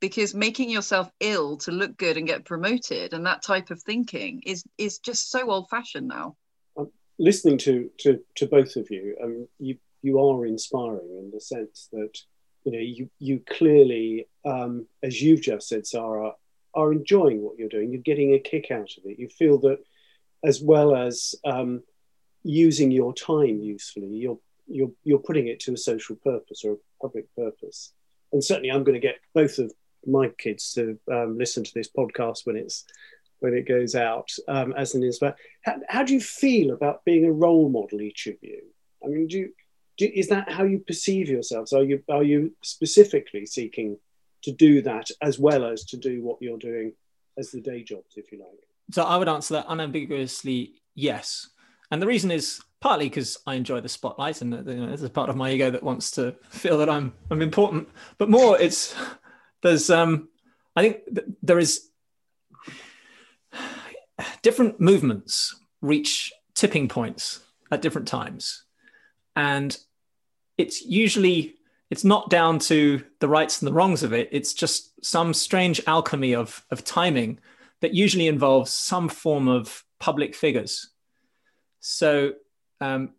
Because 0.00 0.34
making 0.34 0.70
yourself 0.70 1.10
ill 1.20 1.56
to 1.58 1.72
look 1.72 1.96
good 1.96 2.16
and 2.16 2.26
get 2.26 2.44
promoted 2.44 3.14
and 3.14 3.26
that 3.26 3.42
type 3.42 3.70
of 3.70 3.82
thinking 3.82 4.42
is 4.44 4.62
is 4.76 4.98
just 4.98 5.30
so 5.30 5.50
old 5.50 5.70
fashioned 5.70 6.06
now. 6.06 6.36
Um, 6.76 6.90
listening 7.18 7.56
to, 7.58 7.90
to 8.00 8.20
to 8.36 8.46
both 8.46 8.76
of 8.76 8.90
you, 8.90 9.16
um, 9.22 9.48
you 9.58 9.78
you 10.02 10.20
are 10.20 10.44
inspiring 10.44 11.08
in 11.18 11.30
the 11.32 11.40
sense 11.40 11.88
that 11.92 12.18
you 12.66 12.72
know, 12.72 12.78
you, 12.80 13.08
you 13.20 13.40
clearly, 13.48 14.26
um, 14.44 14.86
as 15.00 15.22
you've 15.22 15.40
just 15.40 15.68
said, 15.68 15.86
Sarah, 15.86 16.32
are 16.74 16.92
enjoying 16.92 17.40
what 17.40 17.56
you're 17.56 17.68
doing. 17.68 17.92
You're 17.92 18.02
getting 18.02 18.34
a 18.34 18.40
kick 18.40 18.72
out 18.72 18.90
of 18.98 19.04
it. 19.04 19.20
You 19.20 19.28
feel 19.28 19.58
that, 19.60 19.78
as 20.44 20.60
well 20.60 20.94
as 20.96 21.36
um, 21.44 21.84
using 22.42 22.90
your 22.90 23.14
time 23.14 23.60
usefully, 23.60 24.08
you're 24.08 24.38
you're 24.66 24.90
you're 25.04 25.20
putting 25.20 25.46
it 25.46 25.60
to 25.60 25.74
a 25.74 25.76
social 25.76 26.16
purpose 26.16 26.64
or 26.64 26.72
a 26.72 26.76
public 27.00 27.32
purpose. 27.36 27.92
And 28.32 28.42
certainly, 28.42 28.72
I'm 28.72 28.82
going 28.82 29.00
to 29.00 29.06
get 29.06 29.20
both 29.32 29.58
of 29.58 29.72
my 30.04 30.28
kids 30.36 30.72
to 30.72 30.98
um, 31.10 31.38
listen 31.38 31.62
to 31.62 31.72
this 31.72 31.88
podcast 31.88 32.46
when 32.46 32.56
it's 32.56 32.84
when 33.38 33.54
it 33.54 33.68
goes 33.68 33.94
out 33.94 34.28
um, 34.48 34.74
as 34.76 34.96
an 34.96 35.04
inspiration. 35.04 35.38
How, 35.62 35.76
how 35.88 36.02
do 36.02 36.14
you 36.14 36.20
feel 36.20 36.72
about 36.72 37.04
being 37.04 37.26
a 37.26 37.32
role 37.32 37.68
model, 37.68 38.00
each 38.00 38.26
of 38.26 38.34
you? 38.42 38.62
I 39.04 39.08
mean, 39.08 39.28
do 39.28 39.38
you 39.38 39.52
do, 39.96 40.10
is 40.12 40.28
that 40.28 40.50
how 40.50 40.64
you 40.64 40.78
perceive 40.78 41.28
yourselves? 41.28 41.72
Are 41.72 41.82
you 41.82 42.02
are 42.10 42.22
you 42.22 42.54
specifically 42.62 43.46
seeking 43.46 43.98
to 44.42 44.52
do 44.52 44.82
that 44.82 45.10
as 45.22 45.38
well 45.38 45.64
as 45.64 45.84
to 45.86 45.96
do 45.96 46.22
what 46.22 46.40
you're 46.40 46.58
doing 46.58 46.92
as 47.38 47.50
the 47.50 47.60
day 47.60 47.82
jobs, 47.82 48.16
if 48.16 48.30
you 48.32 48.38
like? 48.38 48.68
So 48.92 49.02
I 49.02 49.16
would 49.16 49.28
answer 49.28 49.54
that 49.54 49.66
unambiguously 49.68 50.74
yes, 50.94 51.48
and 51.90 52.00
the 52.00 52.06
reason 52.06 52.30
is 52.30 52.60
partly 52.80 53.08
because 53.08 53.38
I 53.46 53.54
enjoy 53.54 53.80
the 53.80 53.88
spotlight, 53.88 54.42
and 54.42 54.52
you 54.52 54.74
know, 54.74 54.86
there's 54.86 55.02
a 55.02 55.10
part 55.10 55.30
of 55.30 55.36
my 55.36 55.50
ego 55.50 55.70
that 55.70 55.82
wants 55.82 56.10
to 56.12 56.36
feel 56.50 56.78
that 56.78 56.90
I'm 56.90 57.12
I'm 57.30 57.42
important, 57.42 57.88
but 58.18 58.30
more 58.30 58.60
it's 58.60 58.94
there's 59.62 59.90
um 59.90 60.28
I 60.74 60.82
think 60.82 61.00
there 61.42 61.58
is 61.58 61.88
different 64.42 64.80
movements 64.80 65.56
reach 65.80 66.32
tipping 66.54 66.88
points 66.88 67.40
at 67.70 67.82
different 67.82 68.08
times 68.08 68.64
and 69.36 69.78
it's 70.58 70.82
usually 70.82 71.54
it's 71.90 72.04
not 72.04 72.30
down 72.30 72.58
to 72.58 73.04
the 73.20 73.28
rights 73.28 73.60
and 73.60 73.68
the 73.68 73.72
wrongs 73.72 74.02
of 74.02 74.12
it. 74.12 74.28
It's 74.32 74.52
just 74.52 75.04
some 75.04 75.34
strange 75.34 75.80
alchemy 75.86 76.34
of 76.34 76.64
of 76.70 76.84
timing 76.84 77.38
that 77.80 77.94
usually 77.94 78.26
involves 78.26 78.72
some 78.72 79.08
form 79.08 79.48
of 79.48 79.84
public 79.98 80.34
figures. 80.34 80.90
So 81.80 82.34
um, 82.80 83.10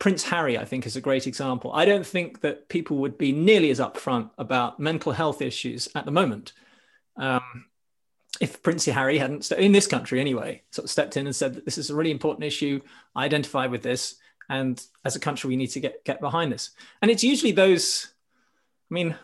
prince 0.00 0.24
harry 0.24 0.58
i 0.58 0.64
think 0.64 0.86
is 0.86 0.96
a 0.96 1.00
great 1.00 1.26
example. 1.26 1.72
I 1.72 1.84
don't 1.84 2.06
think 2.06 2.40
that 2.40 2.68
people 2.68 2.96
would 2.98 3.16
be 3.16 3.30
nearly 3.30 3.70
as 3.70 3.78
upfront 3.78 4.30
about 4.36 4.80
mental 4.80 5.12
health 5.12 5.40
issues 5.40 5.88
at 5.94 6.04
the 6.04 6.10
moment 6.10 6.52
um, 7.16 7.66
if 8.40 8.62
Prince 8.62 8.86
Harry 8.86 9.18
hadn't, 9.18 9.50
in 9.52 9.72
this 9.72 9.86
country 9.86 10.20
anyway, 10.20 10.62
sort 10.70 10.84
of 10.84 10.90
stepped 10.90 11.16
in 11.16 11.26
and 11.26 11.36
said 11.36 11.54
that 11.54 11.64
this 11.64 11.78
is 11.78 11.90
a 11.90 11.94
really 11.94 12.10
important 12.10 12.44
issue, 12.44 12.80
I 13.14 13.24
identify 13.24 13.66
with 13.66 13.82
this, 13.82 14.16
and 14.48 14.82
as 15.04 15.16
a 15.16 15.20
country 15.20 15.48
we 15.48 15.56
need 15.56 15.68
to 15.68 15.80
get 15.80 16.04
get 16.04 16.20
behind 16.20 16.52
this. 16.52 16.70
And 17.02 17.10
it's 17.10 17.24
usually 17.24 17.52
those 17.52 18.12
i 18.90 18.94
mean 18.94 19.16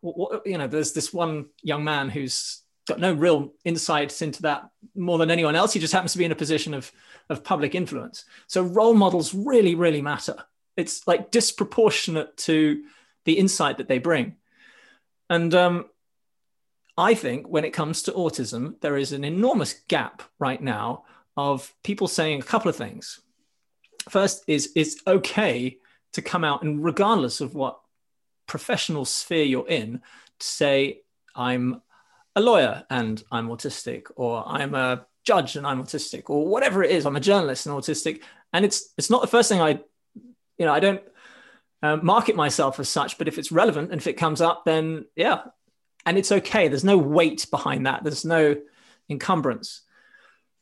what, 0.00 0.46
you 0.46 0.58
know 0.58 0.66
there's 0.66 0.92
this 0.92 1.12
one 1.12 1.46
young 1.62 1.84
man 1.84 2.08
who's 2.08 2.62
got 2.86 3.00
no 3.00 3.12
real 3.12 3.52
insights 3.64 4.22
into 4.22 4.42
that 4.42 4.70
more 4.94 5.18
than 5.18 5.30
anyone 5.30 5.54
else. 5.54 5.72
He 5.72 5.80
just 5.80 5.92
happens 5.92 6.12
to 6.12 6.18
be 6.18 6.24
in 6.24 6.32
a 6.32 6.36
position 6.36 6.74
of 6.74 6.90
of 7.28 7.44
public 7.44 7.74
influence. 7.74 8.24
So 8.46 8.62
role 8.62 8.94
models 8.94 9.34
really 9.34 9.74
really 9.74 10.02
matter. 10.02 10.36
It's 10.76 11.06
like 11.06 11.30
disproportionate 11.30 12.36
to 12.38 12.84
the 13.24 13.38
insight 13.38 13.78
that 13.78 13.88
they 13.88 13.98
bring. 13.98 14.36
And 15.28 15.54
um, 15.54 15.86
i 16.98 17.14
think 17.14 17.48
when 17.48 17.64
it 17.64 17.70
comes 17.70 18.02
to 18.02 18.12
autism 18.12 18.78
there 18.80 18.98
is 18.98 19.12
an 19.12 19.24
enormous 19.24 19.74
gap 19.88 20.22
right 20.38 20.60
now 20.60 21.04
of 21.36 21.72
people 21.84 22.08
saying 22.08 22.40
a 22.40 22.44
couple 22.44 22.68
of 22.68 22.76
things 22.76 23.20
first 24.10 24.44
is 24.46 24.72
it's 24.74 24.96
okay 25.06 25.78
to 26.12 26.22
come 26.22 26.44
out 26.44 26.62
and 26.62 26.84
regardless 26.84 27.40
of 27.40 27.54
what 27.54 27.80
professional 28.46 29.04
sphere 29.04 29.44
you're 29.44 29.68
in 29.68 30.00
to 30.38 30.46
say 30.46 31.00
i'm 31.34 31.82
a 32.34 32.40
lawyer 32.40 32.84
and 32.90 33.22
i'm 33.30 33.48
autistic 33.48 34.04
or 34.16 34.42
i'm 34.46 34.74
a 34.74 35.06
judge 35.24 35.56
and 35.56 35.66
i'm 35.66 35.82
autistic 35.82 36.30
or 36.30 36.46
whatever 36.46 36.82
it 36.82 36.90
is 36.90 37.04
i'm 37.04 37.16
a 37.16 37.20
journalist 37.20 37.66
and 37.66 37.74
autistic. 37.74 38.22
And 38.52 38.64
it's 38.64 38.94
it's 38.96 39.10
not 39.10 39.20
the 39.20 39.28
first 39.28 39.48
thing 39.48 39.60
i 39.60 39.80
you 40.14 40.66
know 40.66 40.72
i 40.72 40.80
don't 40.80 41.02
uh, 41.82 41.96
market 41.96 42.34
myself 42.34 42.80
as 42.80 42.88
such 42.88 43.18
but 43.18 43.28
if 43.28 43.38
it's 43.38 43.52
relevant 43.52 43.92
and 43.92 44.00
if 44.00 44.06
it 44.06 44.14
comes 44.14 44.40
up 44.40 44.64
then 44.64 45.04
yeah. 45.16 45.42
And 46.06 46.16
it's 46.16 46.32
okay. 46.32 46.68
There's 46.68 46.84
no 46.84 46.96
weight 46.96 47.46
behind 47.50 47.84
that. 47.84 48.02
There's 48.02 48.24
no 48.24 48.56
encumbrance. 49.10 49.82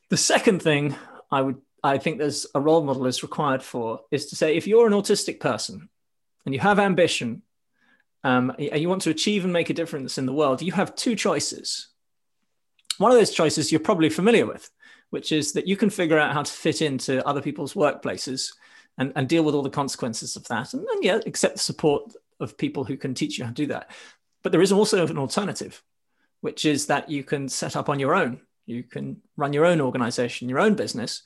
The 0.09 0.17
second 0.17 0.61
thing 0.61 0.95
i 1.31 1.41
would 1.41 1.57
I 1.87 1.97
think 1.97 2.17
there's 2.17 2.45
a 2.53 2.61
role 2.61 2.83
model 2.83 3.05
is 3.05 3.23
required 3.23 3.63
for 3.63 4.01
is 4.11 4.27
to 4.27 4.35
say 4.35 4.55
if 4.55 4.67
you're 4.67 4.87
an 4.87 4.93
autistic 4.93 5.39
person 5.39 5.89
and 6.45 6.53
you 6.53 6.59
have 6.59 6.79
ambition 6.79 7.41
um, 8.23 8.53
and 8.57 8.81
you 8.81 8.89
want 8.89 9.03
to 9.03 9.09
achieve 9.09 9.43
and 9.43 9.53
make 9.53 9.69
a 9.69 9.73
difference 9.73 10.17
in 10.17 10.25
the 10.25 10.33
world, 10.33 10.61
you 10.61 10.71
have 10.71 10.95
two 10.95 11.15
choices. 11.15 11.87
One 12.97 13.11
of 13.11 13.17
those 13.17 13.33
choices 13.33 13.71
you're 13.71 13.79
probably 13.79 14.09
familiar 14.09 14.45
with, 14.45 14.69
which 15.11 15.31
is 15.31 15.53
that 15.53 15.67
you 15.67 15.77
can 15.77 15.89
figure 15.89 16.17
out 16.17 16.33
how 16.33 16.43
to 16.43 16.51
fit 16.51 16.81
into 16.81 17.25
other 17.27 17.41
people's 17.41 17.73
workplaces 17.73 18.53
and, 18.97 19.13
and 19.15 19.29
deal 19.29 19.43
with 19.43 19.55
all 19.55 19.61
the 19.61 19.69
consequences 19.69 20.35
of 20.35 20.47
that. 20.47 20.73
And 20.73 20.85
then, 20.87 21.03
yeah, 21.03 21.19
accept 21.25 21.55
the 21.55 21.59
support 21.61 22.13
of 22.39 22.57
people 22.57 22.83
who 22.83 22.97
can 22.97 23.13
teach 23.13 23.37
you 23.37 23.45
how 23.45 23.51
to 23.51 23.55
do 23.55 23.67
that. 23.67 23.91
But 24.43 24.51
there 24.51 24.61
is 24.61 24.71
also 24.71 25.05
an 25.05 25.17
alternative, 25.17 25.83
which 26.41 26.65
is 26.65 26.87
that 26.87 27.09
you 27.09 27.23
can 27.23 27.49
set 27.49 27.75
up 27.75 27.89
on 27.89 27.99
your 27.99 28.15
own. 28.15 28.41
You 28.65 28.83
can 28.83 29.21
run 29.37 29.53
your 29.53 29.65
own 29.65 29.79
organization, 29.79 30.49
your 30.49 30.59
own 30.59 30.75
business, 30.75 31.23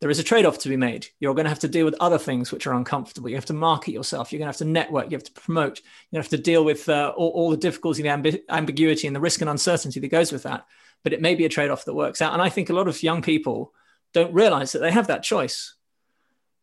there 0.00 0.10
is 0.10 0.18
a 0.18 0.24
trade 0.24 0.44
off 0.44 0.58
to 0.58 0.68
be 0.68 0.76
made. 0.76 1.06
You're 1.20 1.34
going 1.34 1.44
to 1.44 1.50
have 1.50 1.60
to 1.60 1.68
deal 1.68 1.84
with 1.84 1.94
other 2.00 2.18
things 2.18 2.52
which 2.52 2.66
are 2.66 2.74
uncomfortable. 2.74 3.28
You 3.28 3.36
have 3.36 3.46
to 3.46 3.54
market 3.54 3.92
yourself. 3.92 4.32
You're 4.32 4.38
going 4.38 4.46
to 4.46 4.50
have 4.50 4.58
to 4.58 4.64
network. 4.64 5.10
You 5.10 5.16
have 5.16 5.24
to 5.24 5.32
promote. 5.32 5.80
You 6.10 6.18
have 6.18 6.28
to 6.28 6.38
deal 6.38 6.64
with 6.64 6.88
uh, 6.88 7.12
all, 7.16 7.30
all, 7.30 7.50
the 7.50 7.56
difficulty, 7.56 8.02
the 8.02 8.08
ambi- 8.08 8.40
ambiguity, 8.48 9.06
and 9.06 9.16
the 9.16 9.20
risk 9.20 9.40
and 9.40 9.48
uncertainty 9.48 10.00
that 10.00 10.08
goes 10.08 10.32
with 10.32 10.42
that. 10.42 10.66
But 11.04 11.12
it 11.12 11.22
may 11.22 11.34
be 11.34 11.44
a 11.44 11.48
trade 11.48 11.70
off 11.70 11.84
that 11.84 11.94
works 11.94 12.20
out. 12.20 12.32
And 12.32 12.42
I 12.42 12.48
think 12.48 12.70
a 12.70 12.74
lot 12.74 12.88
of 12.88 13.02
young 13.02 13.22
people 13.22 13.72
don't 14.12 14.34
realize 14.34 14.72
that 14.72 14.80
they 14.80 14.90
have 14.90 15.06
that 15.06 15.22
choice. 15.22 15.74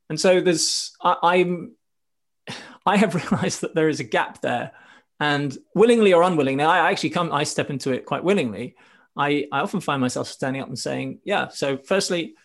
And 0.10 0.20
so 0.20 0.42
there's, 0.42 0.96
I, 1.02 1.16
I'm, 1.24 1.76
I 2.86 2.98
have 2.98 3.16
realized 3.32 3.62
that 3.62 3.76
there 3.76 3.90
is 3.90 4.00
a 4.00 4.06
gap 4.06 4.42
there. 4.42 4.72
And 5.20 5.56
willingly 5.74 6.14
or 6.14 6.24
unwillingly, 6.24 6.64
I 6.64 6.92
actually 6.92 7.12
come, 7.12 7.32
I 7.32 7.44
step 7.44 7.70
into 7.70 7.92
it 7.92 8.06
quite 8.06 8.24
willingly. 8.24 8.76
I, 9.16 9.48
I 9.52 9.60
often 9.60 9.80
find 9.80 10.02
myself 10.02 10.28
standing 10.28 10.62
up 10.62 10.68
and 10.68 10.80
saying, 10.80 11.20
yeah, 11.24 11.50
so 11.50 11.78
firstly, 11.78 12.36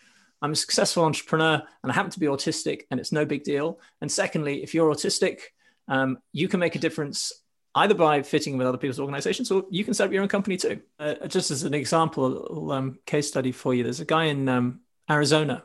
I'm 0.41 0.51
a 0.51 0.55
successful 0.55 1.03
entrepreneur 1.03 1.61
and 1.83 1.91
I 1.91 1.95
happen 1.95 2.11
to 2.11 2.19
be 2.19 2.27
autistic 2.27 2.83
and 2.91 2.99
it's 2.99 3.11
no 3.11 3.25
big 3.25 3.43
deal. 3.43 3.79
And 4.01 4.11
secondly, 4.11 4.63
if 4.63 4.73
you're 4.73 4.93
autistic, 4.93 5.39
um, 5.87 6.19
you 6.31 6.47
can 6.47 6.59
make 6.59 6.75
a 6.75 6.79
difference 6.79 7.31
either 7.75 7.93
by 7.93 8.21
fitting 8.21 8.57
with 8.57 8.67
other 8.67 8.77
people's 8.77 8.99
organizations 8.99 9.51
or 9.51 9.63
you 9.69 9.83
can 9.83 9.93
set 9.93 10.05
up 10.05 10.11
your 10.11 10.21
own 10.21 10.27
company 10.27 10.57
too. 10.57 10.81
Uh, 10.99 11.27
just 11.27 11.51
as 11.51 11.63
an 11.63 11.73
example, 11.73 12.25
a 12.25 12.29
little 12.29 12.71
um, 12.71 12.99
case 13.05 13.27
study 13.27 13.51
for 13.51 13.73
you, 13.73 13.83
there's 13.83 13.99
a 13.99 14.05
guy 14.05 14.25
in 14.25 14.47
um, 14.49 14.81
Arizona 15.09 15.63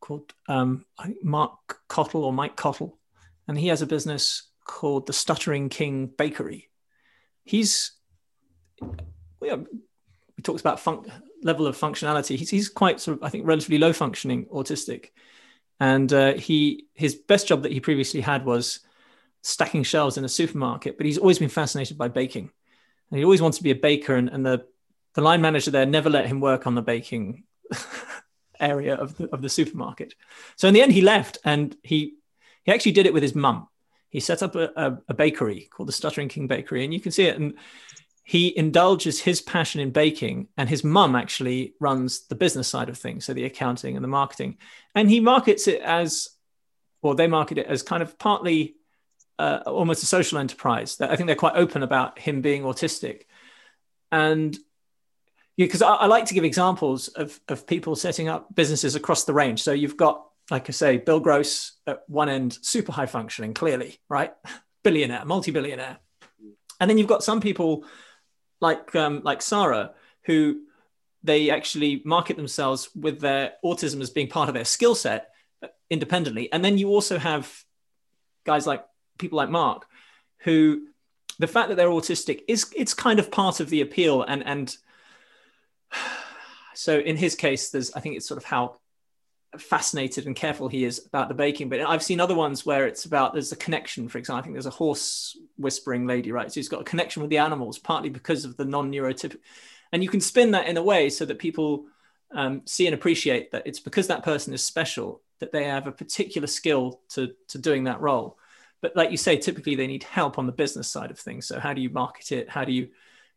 called 0.00 0.32
um, 0.48 0.84
Mark 1.22 1.80
Cottle 1.88 2.24
or 2.24 2.32
Mike 2.32 2.56
Cottle, 2.56 2.98
and 3.48 3.58
he 3.58 3.68
has 3.68 3.82
a 3.82 3.86
business 3.86 4.50
called 4.64 5.06
the 5.06 5.12
Stuttering 5.12 5.68
King 5.68 6.06
Bakery. 6.06 6.68
He's 7.44 7.92
yeah, 9.42 9.56
he 10.36 10.42
talks 10.42 10.60
about 10.60 10.84
level 11.42 11.66
of 11.66 11.76
functionality. 11.76 12.36
He's, 12.36 12.50
he's 12.50 12.68
quite 12.68 13.00
sort 13.00 13.18
of 13.18 13.24
I 13.24 13.28
think 13.28 13.46
relatively 13.46 13.78
low 13.78 13.92
functioning 13.92 14.46
autistic, 14.46 15.10
and 15.80 16.12
uh, 16.12 16.34
he 16.34 16.86
his 16.94 17.14
best 17.14 17.48
job 17.48 17.62
that 17.62 17.72
he 17.72 17.80
previously 17.80 18.20
had 18.20 18.44
was 18.44 18.80
stacking 19.42 19.82
shelves 19.82 20.18
in 20.18 20.24
a 20.24 20.28
supermarket. 20.28 20.96
But 20.96 21.06
he's 21.06 21.18
always 21.18 21.38
been 21.38 21.48
fascinated 21.48 21.96
by 21.96 22.08
baking, 22.08 22.50
and 23.10 23.18
he 23.18 23.24
always 23.24 23.42
wants 23.42 23.58
to 23.58 23.64
be 23.64 23.70
a 23.70 23.76
baker. 23.76 24.14
And, 24.14 24.28
and 24.28 24.44
the 24.44 24.66
the 25.14 25.22
line 25.22 25.40
manager 25.40 25.70
there 25.70 25.86
never 25.86 26.10
let 26.10 26.26
him 26.26 26.40
work 26.40 26.66
on 26.66 26.74
the 26.74 26.82
baking 26.82 27.44
area 28.60 28.94
of 28.94 29.16
the, 29.16 29.32
of 29.32 29.42
the 29.42 29.48
supermarket. 29.48 30.14
So 30.56 30.68
in 30.68 30.74
the 30.74 30.82
end, 30.82 30.92
he 30.92 31.00
left 31.00 31.38
and 31.44 31.74
he 31.82 32.14
he 32.64 32.72
actually 32.72 32.92
did 32.92 33.06
it 33.06 33.14
with 33.14 33.22
his 33.22 33.34
mum. 33.34 33.68
He 34.10 34.20
set 34.20 34.42
up 34.42 34.54
a, 34.54 34.70
a, 34.76 34.98
a, 35.08 35.14
bakery 35.14 35.68
called 35.70 35.88
the 35.88 35.92
Stuttering 35.92 36.28
King 36.28 36.46
Bakery, 36.46 36.84
and 36.84 36.92
you 36.92 37.00
can 37.00 37.12
see 37.12 37.26
it. 37.26 37.38
And 37.38 37.54
he 38.28 38.52
indulges 38.58 39.20
his 39.20 39.40
passion 39.40 39.80
in 39.80 39.92
baking, 39.92 40.48
and 40.56 40.68
his 40.68 40.82
mum 40.82 41.14
actually 41.14 41.74
runs 41.78 42.26
the 42.26 42.34
business 42.34 42.66
side 42.66 42.88
of 42.88 42.98
things, 42.98 43.24
so 43.24 43.32
the 43.32 43.44
accounting 43.44 43.94
and 43.94 44.02
the 44.02 44.08
marketing. 44.08 44.58
And 44.96 45.08
he 45.08 45.20
markets 45.20 45.68
it 45.68 45.80
as, 45.80 46.30
or 47.02 47.14
they 47.14 47.28
market 47.28 47.56
it 47.56 47.68
as 47.68 47.84
kind 47.84 48.02
of 48.02 48.18
partly 48.18 48.74
uh, 49.38 49.60
almost 49.64 50.02
a 50.02 50.06
social 50.06 50.38
enterprise. 50.38 51.00
I 51.00 51.14
think 51.14 51.28
they're 51.28 51.36
quite 51.36 51.54
open 51.54 51.84
about 51.84 52.18
him 52.18 52.40
being 52.40 52.64
autistic, 52.64 53.26
and 54.10 54.58
because 55.56 55.80
I, 55.80 55.94
I, 55.94 56.06
like 56.06 56.24
to 56.26 56.34
give 56.34 56.42
examples 56.42 57.06
of, 57.06 57.38
of 57.46 57.64
people 57.64 57.94
setting 57.94 58.26
up 58.26 58.52
businesses 58.52 58.96
across 58.96 59.22
the 59.22 59.34
range. 59.34 59.62
So 59.62 59.70
you've 59.70 59.96
got, 59.96 60.26
like 60.50 60.68
I 60.68 60.72
say, 60.72 60.96
Bill 60.96 61.20
Gross 61.20 61.78
at 61.86 62.02
one 62.08 62.28
end, 62.28 62.58
super 62.60 62.90
high 62.90 63.06
functioning, 63.06 63.54
clearly, 63.54 64.00
right? 64.08 64.32
Billionaire, 64.82 65.24
multi 65.24 65.52
billionaire. 65.52 65.98
And 66.80 66.90
then 66.90 66.98
you've 66.98 67.08
got 67.08 67.24
some 67.24 67.40
people 67.40 67.84
like 68.60 68.94
um, 68.94 69.22
like 69.24 69.42
Sarah 69.42 69.92
who 70.24 70.60
they 71.22 71.50
actually 71.50 72.02
market 72.04 72.36
themselves 72.36 72.88
with 72.94 73.20
their 73.20 73.54
autism 73.64 74.00
as 74.00 74.10
being 74.10 74.28
part 74.28 74.48
of 74.48 74.54
their 74.54 74.64
skill 74.64 74.94
set 74.94 75.30
uh, 75.62 75.68
independently. 75.90 76.52
And 76.52 76.64
then 76.64 76.78
you 76.78 76.88
also 76.88 77.18
have 77.18 77.52
guys 78.44 78.66
like 78.66 78.84
people 79.18 79.36
like 79.36 79.50
Mark 79.50 79.86
who 80.40 80.86
the 81.38 81.46
fact 81.46 81.68
that 81.68 81.74
they're 81.74 81.88
autistic 81.88 82.42
is 82.48 82.72
it's 82.76 82.94
kind 82.94 83.18
of 83.18 83.30
part 83.30 83.60
of 83.60 83.70
the 83.70 83.80
appeal 83.80 84.22
and 84.22 84.46
and 84.46 84.76
so 86.74 86.98
in 86.98 87.16
his 87.16 87.34
case, 87.34 87.70
there's 87.70 87.92
I 87.92 88.00
think 88.00 88.16
it's 88.16 88.26
sort 88.26 88.38
of 88.38 88.44
how 88.44 88.76
fascinated 89.58 90.26
and 90.26 90.34
careful 90.34 90.68
he 90.68 90.84
is 90.84 91.06
about 91.06 91.28
the 91.28 91.34
baking. 91.34 91.68
But 91.68 91.80
I've 91.80 92.02
seen 92.02 92.20
other 92.20 92.34
ones 92.34 92.64
where 92.64 92.86
it's 92.86 93.04
about 93.04 93.32
there's 93.32 93.52
a 93.52 93.56
connection. 93.56 94.08
For 94.08 94.18
example, 94.18 94.40
I 94.40 94.42
think 94.42 94.54
there's 94.54 94.66
a 94.66 94.70
horse 94.70 95.36
whispering 95.56 96.06
lady, 96.06 96.32
right? 96.32 96.50
So 96.50 96.60
he's 96.60 96.68
got 96.68 96.80
a 96.80 96.84
connection 96.84 97.22
with 97.22 97.30
the 97.30 97.38
animals, 97.38 97.78
partly 97.78 98.08
because 98.08 98.44
of 98.44 98.56
the 98.56 98.64
non-neurotypical. 98.64 99.38
And 99.92 100.02
you 100.02 100.08
can 100.08 100.20
spin 100.20 100.50
that 100.52 100.66
in 100.66 100.76
a 100.76 100.82
way 100.82 101.10
so 101.10 101.24
that 101.24 101.38
people 101.38 101.86
um, 102.32 102.62
see 102.66 102.86
and 102.86 102.94
appreciate 102.94 103.52
that 103.52 103.66
it's 103.66 103.80
because 103.80 104.08
that 104.08 104.24
person 104.24 104.52
is 104.52 104.62
special 104.62 105.22
that 105.38 105.52
they 105.52 105.64
have 105.64 105.86
a 105.86 105.92
particular 105.92 106.46
skill 106.46 107.00
to 107.10 107.34
to 107.48 107.58
doing 107.58 107.84
that 107.84 108.00
role. 108.00 108.38
But 108.80 108.96
like 108.96 109.10
you 109.10 109.16
say, 109.16 109.36
typically 109.36 109.74
they 109.74 109.86
need 109.86 110.02
help 110.02 110.38
on 110.38 110.46
the 110.46 110.52
business 110.52 110.88
side 110.88 111.10
of 111.10 111.18
things. 111.18 111.46
So 111.46 111.60
how 111.60 111.72
do 111.72 111.80
you 111.80 111.90
market 111.90 112.32
it? 112.32 112.48
How 112.48 112.64
do 112.64 112.72
you 112.72 112.88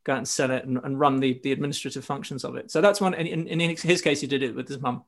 go 0.03 0.13
out 0.13 0.17
and 0.19 0.27
sell 0.27 0.51
it 0.51 0.65
and, 0.65 0.79
and 0.83 0.99
run 0.99 1.19
the, 1.19 1.39
the 1.43 1.51
administrative 1.51 2.05
functions 2.05 2.43
of 2.43 2.55
it. 2.55 2.71
So 2.71 2.81
that's 2.81 3.01
one. 3.01 3.13
And 3.13 3.27
in, 3.27 3.47
in 3.47 3.75
his 3.75 4.01
case, 4.01 4.21
he 4.21 4.27
did 4.27 4.43
it 4.43 4.55
with 4.55 4.67
his 4.67 4.79
mum. 4.79 5.03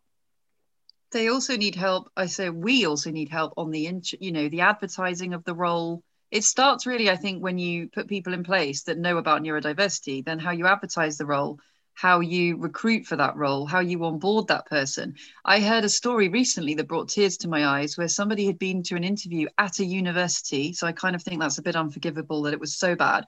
They 1.12 1.28
also 1.28 1.58
need 1.58 1.76
help. 1.76 2.10
I 2.15 2.28
say 2.28 2.50
we 2.50 2.86
also 2.86 3.12
need 3.12 3.30
help 3.30 3.54
on 3.58 3.69
the, 3.69 4.02
you 4.19 4.32
know, 4.32 4.47
the 4.47 4.62
advertising 4.62 5.34
of 5.34 5.43
the 5.43 5.54
role. 5.54 6.04
It 6.32 6.45
starts 6.45 6.86
really, 6.86 7.10
I 7.10 7.17
think, 7.17 7.43
when 7.43 7.58
you 7.58 7.89
put 7.89 8.08
people 8.08 8.34
in 8.34 8.43
place 8.43 8.84
that 8.84 8.97
know 8.97 9.17
about 9.17 9.41
neurodiversity, 9.41 10.24
then 10.24 10.39
how 10.39 10.52
you 10.52 10.67
advertise 10.67 11.17
the 11.17 11.26
role, 11.26 11.60
how 11.93 12.21
you 12.21 12.56
recruit 12.56 13.06
for 13.06 13.17
that 13.17 13.36
role, 13.36 13.65
how 13.65 13.82
you 13.82 14.06
onboard 14.06 14.47
that 14.47 14.67
person. 14.67 15.15
I 15.43 15.60
heard 15.60 15.84
a 15.84 15.89
story 15.89 16.30
recently 16.30 16.76
that 16.76 16.88
brought 16.88 17.10
tears 17.10 17.36
to 17.38 17.50
my 17.50 17.65
eyes 17.65 17.97
where 17.97 18.08
somebody 18.08 18.45
had 18.45 18.58
been 18.58 18.82
to 18.84 18.95
an 18.95 19.04
interview 19.04 19.47
at 19.58 19.80
a 19.80 19.86
university. 19.86 20.71
So 20.71 20.88
I 20.88 20.93
kind 20.93 21.15
of 21.15 21.24
think 21.24 21.41
that's 21.41 21.58
a 21.58 21.63
bit 21.63 21.76
unforgivable 21.76 22.43
that 22.43 22.54
it 22.54 22.60
was 22.60 22.78
so 22.78 22.95
bad 22.95 23.26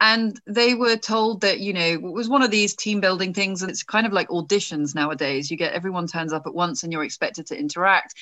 and 0.00 0.40
they 0.46 0.74
were 0.74 0.96
told 0.96 1.42
that 1.42 1.60
you 1.60 1.72
know 1.72 1.80
it 1.84 2.02
was 2.02 2.28
one 2.28 2.42
of 2.42 2.50
these 2.50 2.74
team 2.74 3.00
building 3.00 3.34
things 3.34 3.62
and 3.62 3.70
it's 3.70 3.82
kind 3.82 4.06
of 4.06 4.12
like 4.12 4.28
auditions 4.28 4.94
nowadays. 4.94 5.50
You 5.50 5.56
get 5.56 5.74
everyone 5.74 6.06
turns 6.06 6.32
up 6.32 6.46
at 6.46 6.54
once 6.54 6.82
and 6.82 6.92
you're 6.92 7.04
expected 7.04 7.46
to 7.48 7.58
interact. 7.58 8.14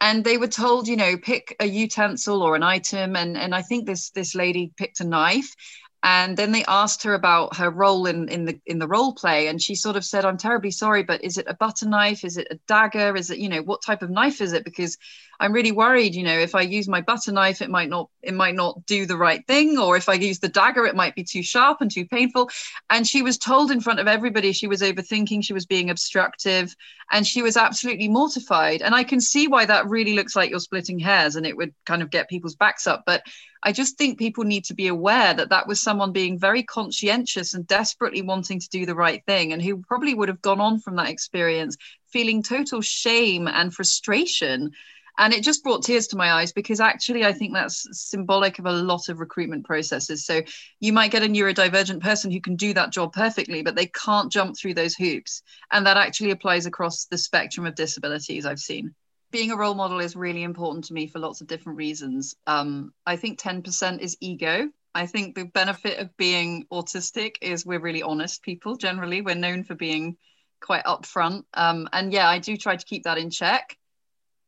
And 0.00 0.24
they 0.24 0.38
were 0.38 0.48
told 0.48 0.88
you 0.88 0.96
know 0.96 1.16
pick 1.18 1.54
a 1.60 1.66
utensil 1.66 2.42
or 2.42 2.56
an 2.56 2.62
item. 2.62 3.14
And 3.16 3.36
and 3.36 3.54
i 3.54 3.62
think 3.62 3.86
this 3.86 4.10
this 4.10 4.34
lady 4.34 4.72
picked 4.76 5.00
a 5.00 5.04
knife 5.04 5.54
and 6.02 6.36
then 6.36 6.52
they 6.52 6.64
asked 6.66 7.02
her 7.02 7.14
about 7.14 7.56
her 7.56 7.70
role 7.70 8.06
in 8.06 8.28
in 8.28 8.46
the 8.46 8.58
in 8.64 8.78
the 8.78 8.88
role 8.88 9.12
play. 9.14 9.48
And 9.48 9.60
she 9.60 9.74
sort 9.74 9.96
of 9.96 10.04
said 10.04 10.24
i'm 10.24 10.38
terribly 10.38 10.70
sorry 10.70 11.02
but 11.02 11.22
is 11.22 11.36
it 11.36 11.46
a 11.48 11.54
butter 11.54 11.88
knife? 11.88 12.24
Is 12.24 12.38
it 12.38 12.48
a 12.50 12.58
dagger? 12.66 13.14
Is 13.16 13.30
it 13.30 13.38
you 13.38 13.50
know 13.50 13.62
what 13.62 13.82
type 13.82 14.00
of 14.02 14.10
knife 14.10 14.40
is 14.40 14.54
it? 14.54 14.64
Because 14.64 14.96
i'm 15.40 15.52
really 15.52 15.72
worried 15.72 16.14
you 16.14 16.22
know 16.22 16.38
if 16.38 16.54
i 16.54 16.60
use 16.60 16.88
my 16.88 17.00
butter 17.00 17.32
knife 17.32 17.62
it 17.62 17.70
might 17.70 17.88
not 17.88 18.08
it 18.22 18.34
might 18.34 18.54
not 18.54 18.84
do 18.86 19.06
the 19.06 19.16
right 19.16 19.46
thing 19.46 19.78
or 19.78 19.96
if 19.96 20.08
i 20.08 20.14
use 20.14 20.38
the 20.38 20.48
dagger 20.48 20.84
it 20.86 20.96
might 20.96 21.14
be 21.14 21.24
too 21.24 21.42
sharp 21.42 21.80
and 21.80 21.90
too 21.90 22.06
painful. 22.06 22.50
And 22.90 23.06
she 23.06 23.22
was 23.22 23.38
told 23.38 23.70
in 23.70 23.80
front 23.80 24.00
of 24.00 24.08
everybody 24.08 24.52
she 24.52 24.66
was 24.66 24.82
overthinking 24.82 25.44
she 25.44 25.52
was 25.52 25.66
being 25.66 25.90
obstructive 25.90 26.74
and 27.10 27.26
she 27.26 27.42
was 27.42 27.56
absolutely 27.56 28.08
mortified. 28.08 28.82
And 28.82 28.94
i 28.94 29.04
can 29.04 29.20
see 29.20 29.48
why 29.48 29.64
that 29.66 29.88
really 29.88 30.14
looks 30.14 30.36
like 30.36 30.50
you're 30.50 30.60
splitting 30.60 30.98
hairs 30.98 31.36
and 31.36 31.46
it 31.46 31.56
would 31.56 31.74
kind 31.86 32.02
of 32.02 32.10
get 32.10 32.28
people's 32.28 32.56
backs 32.56 32.86
up. 32.86 33.04
But 33.06 33.22
I 33.62 33.72
just 33.72 33.98
think 33.98 34.18
people 34.18 34.44
need 34.44 34.64
to 34.66 34.74
be 34.74 34.86
aware 34.86 35.34
that 35.34 35.48
that 35.48 35.66
was 35.66 35.80
someone 35.80 36.12
being 36.12 36.38
very 36.38 36.62
conscientious 36.62 37.54
and 37.54 37.66
desperately 37.66 38.22
wanting 38.22 38.60
to 38.60 38.68
do 38.68 38.86
the 38.86 38.94
right 38.94 39.20
thing, 39.26 39.52
and 39.52 39.60
who 39.60 39.78
probably 39.78 40.14
would 40.14 40.28
have 40.28 40.40
gone 40.40 40.60
on 40.60 40.78
from 40.78 40.94
that 40.94 41.08
experience 41.08 41.76
feeling 42.12 42.42
total 42.42 42.80
shame 42.80 43.48
and 43.48 43.74
frustration. 43.74 44.70
And 45.18 45.34
it 45.34 45.42
just 45.42 45.64
brought 45.64 45.82
tears 45.82 46.06
to 46.08 46.16
my 46.16 46.32
eyes 46.32 46.52
because 46.52 46.80
actually, 46.80 47.24
I 47.24 47.32
think 47.32 47.52
that's 47.52 47.86
symbolic 47.92 48.58
of 48.58 48.66
a 48.66 48.72
lot 48.72 49.08
of 49.08 49.20
recruitment 49.20 49.66
processes. 49.66 50.24
So 50.24 50.42
you 50.80 50.92
might 50.92 51.10
get 51.10 51.24
a 51.24 51.26
neurodivergent 51.26 52.00
person 52.00 52.30
who 52.30 52.40
can 52.40 52.56
do 52.56 52.72
that 52.74 52.92
job 52.92 53.12
perfectly, 53.12 53.62
but 53.62 53.74
they 53.74 53.86
can't 53.86 54.32
jump 54.32 54.56
through 54.56 54.74
those 54.74 54.94
hoops. 54.94 55.42
And 55.70 55.86
that 55.86 55.96
actually 55.96 56.30
applies 56.30 56.66
across 56.66 57.06
the 57.06 57.18
spectrum 57.18 57.66
of 57.66 57.74
disabilities 57.74 58.46
I've 58.46 58.60
seen 58.60 58.94
being 59.30 59.50
a 59.50 59.56
role 59.56 59.74
model 59.74 60.00
is 60.00 60.16
really 60.16 60.42
important 60.42 60.84
to 60.86 60.94
me 60.94 61.06
for 61.06 61.18
lots 61.18 61.40
of 61.40 61.46
different 61.46 61.78
reasons. 61.78 62.34
Um, 62.46 62.92
I 63.04 63.16
think 63.16 63.38
10% 63.38 64.00
is 64.00 64.16
ego. 64.20 64.70
I 64.94 65.06
think 65.06 65.34
the 65.34 65.44
benefit 65.44 65.98
of 65.98 66.16
being 66.16 66.66
autistic 66.72 67.36
is 67.42 67.66
we're 67.66 67.80
really 67.80 68.02
honest 68.02 68.42
people 68.42 68.76
generally. 68.76 69.20
We're 69.20 69.34
known 69.34 69.64
for 69.64 69.74
being 69.74 70.16
quite 70.60 70.84
upfront. 70.84 71.44
Um, 71.54 71.88
and 71.92 72.12
yeah, 72.12 72.28
I 72.28 72.38
do 72.38 72.56
try 72.56 72.76
to 72.76 72.84
keep 72.84 73.04
that 73.04 73.18
in 73.18 73.30
check. 73.30 73.76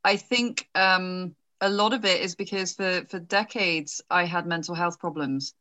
I 0.04 0.16
think 0.16 0.68
um, 0.74 1.34
a 1.60 1.68
lot 1.68 1.92
of 1.92 2.04
it 2.04 2.20
is 2.20 2.34
because 2.34 2.72
for, 2.72 3.04
for 3.08 3.18
decades 3.18 4.00
I 4.10 4.24
had 4.24 4.46
mental 4.46 4.74
health 4.74 4.98
problems. 4.98 5.54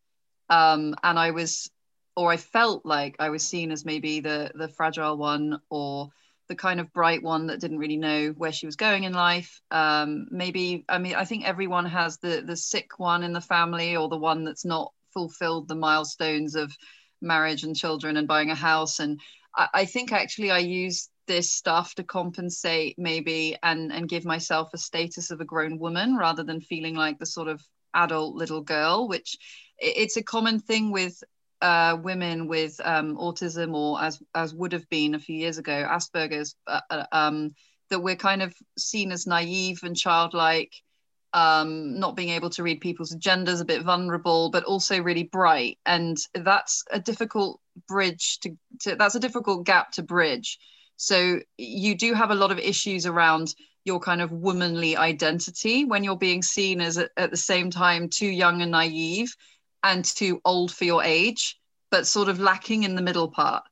Um, 0.49 0.95
and 1.03 1.19
I 1.19 1.31
was, 1.31 1.69
or 2.15 2.31
I 2.31 2.37
felt 2.37 2.85
like 2.85 3.15
I 3.19 3.29
was 3.29 3.43
seen 3.43 3.71
as 3.71 3.85
maybe 3.85 4.19
the, 4.19 4.51
the 4.55 4.67
fragile 4.67 5.17
one 5.17 5.59
or 5.69 6.09
the 6.47 6.55
kind 6.55 6.79
of 6.79 6.91
bright 6.91 7.21
one 7.21 7.47
that 7.47 7.59
didn't 7.59 7.77
really 7.77 7.97
know 7.97 8.29
where 8.29 8.51
she 8.51 8.65
was 8.65 8.75
going 8.75 9.03
in 9.03 9.13
life. 9.13 9.61
Um, 9.69 10.27
maybe, 10.31 10.83
I 10.89 10.97
mean, 10.97 11.13
I 11.15 11.23
think 11.23 11.45
everyone 11.45 11.85
has 11.85 12.17
the 12.17 12.41
the 12.43 12.55
sick 12.55 12.97
one 12.97 13.23
in 13.23 13.33
the 13.33 13.41
family 13.41 13.95
or 13.95 14.09
the 14.09 14.17
one 14.17 14.43
that's 14.43 14.65
not 14.65 14.91
fulfilled 15.13 15.67
the 15.67 15.75
milestones 15.75 16.55
of 16.55 16.75
marriage 17.21 17.63
and 17.63 17.75
children 17.75 18.17
and 18.17 18.27
buying 18.27 18.49
a 18.49 18.55
house. 18.55 18.99
And 18.99 19.19
I, 19.55 19.67
I 19.73 19.85
think 19.85 20.11
actually 20.11 20.49
I 20.49 20.59
use 20.59 21.09
this 21.29 21.51
stuff 21.53 21.93
to 21.93 22.03
compensate 22.03 22.97
maybe 22.97 23.55
and 23.61 23.93
and 23.93 24.09
give 24.09 24.25
myself 24.25 24.73
a 24.73 24.79
status 24.79 25.29
of 25.29 25.39
a 25.39 25.45
grown 25.45 25.77
woman 25.77 26.17
rather 26.17 26.43
than 26.43 26.59
feeling 26.59 26.95
like 26.95 27.19
the 27.19 27.25
sort 27.25 27.47
of 27.47 27.63
adult 27.93 28.35
little 28.35 28.61
girl, 28.61 29.07
which 29.07 29.37
it's 29.77 30.17
a 30.17 30.23
common 30.23 30.59
thing 30.59 30.91
with 30.91 31.23
uh, 31.61 31.95
women 32.01 32.47
with 32.47 32.81
um, 32.83 33.15
autism 33.15 33.75
or 33.75 34.01
as 34.01 34.19
as 34.33 34.55
would 34.55 34.73
have 34.73 34.89
been 34.89 35.13
a 35.13 35.19
few 35.19 35.35
years 35.35 35.59
ago 35.59 35.85
Asperger's 35.87 36.55
uh, 36.65 36.81
uh, 36.89 37.05
um, 37.11 37.53
that 37.89 37.99
we're 37.99 38.15
kind 38.15 38.41
of 38.41 38.55
seen 38.77 39.11
as 39.11 39.27
naive 39.27 39.83
and 39.83 39.95
childlike 39.95 40.73
um, 41.33 41.99
not 41.99 42.15
being 42.15 42.29
able 42.29 42.49
to 42.49 42.63
read 42.63 42.81
people's 42.81 43.15
agendas 43.15 43.61
a 43.61 43.65
bit 43.65 43.83
vulnerable 43.83 44.49
but 44.49 44.63
also 44.63 45.03
really 45.03 45.23
bright. 45.23 45.77
And 45.85 46.17
that's 46.33 46.83
a 46.89 46.99
difficult 46.99 47.59
bridge 47.87 48.39
to, 48.39 48.57
to 48.81 48.95
that's 48.95 49.15
a 49.15 49.19
difficult 49.19 49.63
gap 49.65 49.91
to 49.91 50.01
bridge 50.01 50.57
so 51.01 51.39
you 51.57 51.95
do 51.95 52.13
have 52.13 52.29
a 52.29 52.35
lot 52.35 52.51
of 52.51 52.59
issues 52.59 53.05
around 53.05 53.55
your 53.85 54.01
kind 54.01 54.21
of 54.21 54.33
womanly 54.33 54.97
identity 54.97 55.85
when 55.85 56.03
you're 56.03 56.17
being 56.17 56.41
seen 56.41 56.81
as 56.81 56.97
at 56.97 57.31
the 57.31 57.37
same 57.37 57.71
time 57.71 58.09
too 58.09 58.27
young 58.27 58.61
and 58.61 58.71
naive 58.71 59.33
and 59.81 60.03
too 60.03 60.41
old 60.43 60.73
for 60.73 60.83
your 60.83 61.01
age, 61.01 61.57
but 61.89 62.05
sort 62.05 62.27
of 62.27 62.41
lacking 62.41 62.83
in 62.83 62.95
the 62.95 63.01
middle 63.01 63.29
part. 63.29 63.63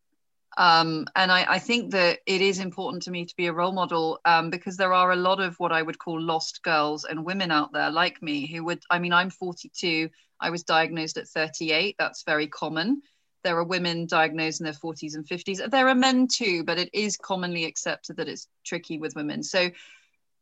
Um, 0.57 1.05
and 1.17 1.29
I, 1.29 1.55
I, 1.55 1.59
think 1.59 1.91
that 1.91 2.19
it 2.25 2.41
is 2.41 2.59
important 2.59 3.03
to 3.03 3.11
me 3.11 3.25
to 3.25 3.35
be 3.35 3.47
a 3.47 3.53
role 3.53 3.73
model 3.73 4.19
um, 4.23 4.49
because 4.49 4.77
there 4.77 4.93
are 4.93 5.11
a 5.11 5.15
lot 5.17 5.41
of 5.41 5.55
what 5.59 5.73
I 5.73 5.81
would 5.81 5.99
call 5.99 6.19
lost 6.19 6.63
girls 6.63 7.03
and 7.03 7.25
women 7.25 7.51
out 7.51 7.73
there 7.73 7.91
like 7.91 8.23
me 8.23 8.47
who 8.47 8.63
would, 8.63 8.81
I 8.89 8.99
mean, 8.99 9.11
I'm 9.11 9.29
42. 9.29 10.09
I 10.39 10.49
was 10.49 10.63
diagnosed 10.63 11.17
at 11.17 11.27
38. 11.27 11.97
That's 11.99 12.23
very 12.23 12.47
common. 12.47 13.01
There 13.47 13.57
are 13.57 13.63
women 13.63 14.07
diagnosed 14.07 14.59
in 14.59 14.65
their 14.65 14.73
40s 14.73 15.15
and 15.15 15.25
50s. 15.25 15.71
There 15.71 15.87
are 15.87 15.95
men 15.95 16.27
too, 16.27 16.65
but 16.65 16.77
it 16.77 16.89
is 16.91 17.15
commonly 17.15 17.63
accepted 17.63 18.17
that 18.17 18.27
it's 18.27 18.49
tricky 18.65 18.97
with 18.97 19.15
women. 19.15 19.41
So 19.41 19.69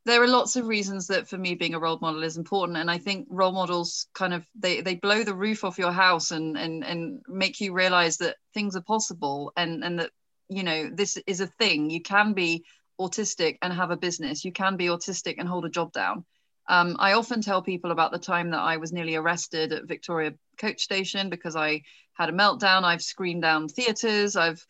there 0.05 0.23
are 0.23 0.27
lots 0.27 0.55
of 0.55 0.65
reasons 0.65 1.05
that 1.05 1.27
for 1.29 1.37
me 1.37 1.53
being 1.53 1.75
a 1.75 1.79
role 1.79 1.99
model 2.01 2.23
is 2.23 2.37
important 2.37 2.79
and 2.79 2.89
i 2.89 2.97
think 2.97 3.27
role 3.29 3.51
models 3.51 4.07
kind 4.15 4.33
of 4.33 4.43
they 4.55 4.81
they 4.81 4.95
blow 4.95 5.23
the 5.23 5.35
roof 5.35 5.63
off 5.63 5.77
your 5.77 5.91
house 5.91 6.31
and 6.31 6.57
and 6.57 6.83
and 6.83 7.21
make 7.27 7.61
you 7.61 7.73
realize 7.73 8.17
that 8.17 8.37
things 8.55 8.75
are 8.75 8.81
possible 8.81 9.53
and 9.55 9.83
and 9.83 9.99
that 9.99 10.09
you 10.49 10.63
know 10.63 10.89
this 10.91 11.17
is 11.27 11.41
a 11.41 11.47
thing 11.47 11.89
you 11.89 12.01
can 12.01 12.33
be 12.33 12.63
autistic 12.99 13.57
and 13.61 13.71
have 13.71 13.91
a 13.91 13.97
business 13.97 14.45
you 14.45 14.51
can 14.51 14.77
be 14.77 14.87
autistic 14.87 15.35
and 15.37 15.47
hold 15.47 15.65
a 15.65 15.69
job 15.69 15.91
down 15.91 16.25
um, 16.69 16.95
i 16.99 17.13
often 17.13 17.41
tell 17.41 17.61
people 17.61 17.91
about 17.91 18.11
the 18.11 18.25
time 18.33 18.51
that 18.51 18.61
i 18.61 18.77
was 18.77 18.91
nearly 18.91 19.15
arrested 19.15 19.73
at 19.73 19.87
victoria 19.87 20.33
coach 20.57 20.81
station 20.81 21.29
because 21.29 21.55
i 21.55 21.81
had 22.15 22.30
a 22.30 22.34
meltdown 22.34 22.84
i've 22.84 23.01
screamed 23.01 23.41
down 23.41 23.67
theaters 23.67 24.36
i've 24.36 24.65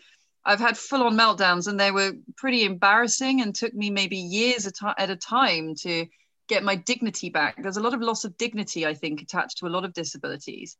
I've 0.45 0.59
had 0.59 0.77
full 0.77 1.01
on 1.03 1.17
meltdowns 1.17 1.67
and 1.67 1.79
they 1.79 1.89
were 1.89 2.13
pretty 2.37 2.65
embarrassing 2.65 3.41
and 3.41 3.53
took 3.53 3.73
me 3.73 3.89
maybe 3.89 4.17
years 4.17 4.67
at 4.67 5.09
a 5.09 5.15
time 5.15 5.73
to 5.79 6.05
get 6.47 6.63
my 6.63 6.75
dignity 6.75 7.29
back. 7.29 7.61
There's 7.61 7.77
a 7.77 7.81
lot 7.81 7.95
of 7.95 8.01
loss 8.01 8.25
of 8.25 8.37
dignity, 8.37 8.85
I 8.85 8.93
think, 8.93 9.21
attached 9.21 9.57
to 9.57 9.67
a 9.67 9.69
lot 9.69 9.85
of 9.85 9.93
disabilities. 9.93 10.77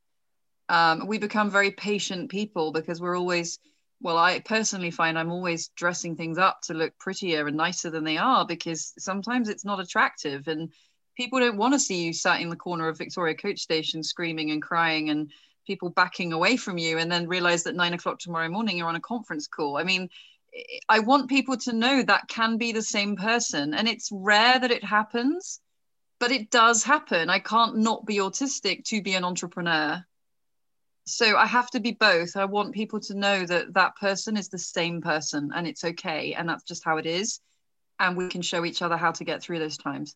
Um, 0.69 1.07
we 1.07 1.17
become 1.17 1.49
very 1.49 1.71
patient 1.71 2.29
people 2.29 2.71
because 2.71 3.01
we're 3.01 3.17
always, 3.17 3.57
well, 4.01 4.17
I 4.17 4.39
personally 4.39 4.91
find 4.91 5.17
I'm 5.17 5.31
always 5.31 5.69
dressing 5.69 6.15
things 6.15 6.37
up 6.37 6.61
to 6.63 6.75
look 6.75 6.97
prettier 6.99 7.47
and 7.47 7.57
nicer 7.57 7.89
than 7.89 8.03
they 8.03 8.17
are 8.17 8.45
because 8.45 8.93
sometimes 8.99 9.49
it's 9.49 9.65
not 9.65 9.79
attractive 9.79 10.47
and 10.47 10.71
people 11.17 11.39
don't 11.39 11.57
want 11.57 11.73
to 11.73 11.79
see 11.79 12.03
you 12.03 12.13
sat 12.13 12.41
in 12.41 12.49
the 12.49 12.55
corner 12.55 12.87
of 12.87 12.99
Victoria 12.99 13.35
Coach 13.35 13.59
Station 13.59 14.03
screaming 14.03 14.51
and 14.51 14.61
crying 14.61 15.09
and 15.09 15.31
people 15.65 15.89
backing 15.89 16.33
away 16.33 16.57
from 16.57 16.77
you 16.77 16.97
and 16.97 17.11
then 17.11 17.27
realize 17.27 17.63
that 17.63 17.75
nine 17.75 17.93
o'clock 17.93 18.19
tomorrow 18.19 18.49
morning 18.49 18.77
you're 18.77 18.87
on 18.87 18.95
a 18.95 19.01
conference 19.01 19.47
call. 19.47 19.77
I 19.77 19.83
mean, 19.83 20.09
I 20.87 20.99
want 20.99 21.29
people 21.29 21.57
to 21.57 21.73
know 21.73 22.03
that 22.03 22.27
can 22.27 22.57
be 22.57 22.71
the 22.71 22.81
same 22.81 23.15
person. 23.15 23.73
And 23.73 23.87
it's 23.87 24.09
rare 24.11 24.59
that 24.59 24.71
it 24.71 24.83
happens, 24.83 25.59
but 26.19 26.31
it 26.31 26.49
does 26.49 26.83
happen. 26.83 27.29
I 27.29 27.39
can't 27.39 27.77
not 27.77 28.05
be 28.05 28.17
autistic 28.17 28.85
to 28.85 29.01
be 29.01 29.15
an 29.15 29.25
entrepreneur. 29.25 30.03
So 31.05 31.37
I 31.37 31.45
have 31.45 31.69
to 31.71 31.79
be 31.79 31.91
both. 31.91 32.35
I 32.35 32.45
want 32.45 32.73
people 32.73 32.99
to 33.01 33.13
know 33.13 33.45
that 33.45 33.73
that 33.73 33.95
person 33.97 34.37
is 34.37 34.49
the 34.49 34.57
same 34.57 35.01
person 35.01 35.51
and 35.53 35.67
it's 35.67 35.83
okay. 35.83 36.33
And 36.33 36.49
that's 36.49 36.63
just 36.63 36.83
how 36.83 36.97
it 36.97 37.05
is. 37.05 37.39
And 37.99 38.17
we 38.17 38.27
can 38.29 38.41
show 38.41 38.65
each 38.65 38.81
other 38.81 38.97
how 38.97 39.11
to 39.11 39.23
get 39.23 39.41
through 39.41 39.59
those 39.59 39.77
times. 39.77 40.15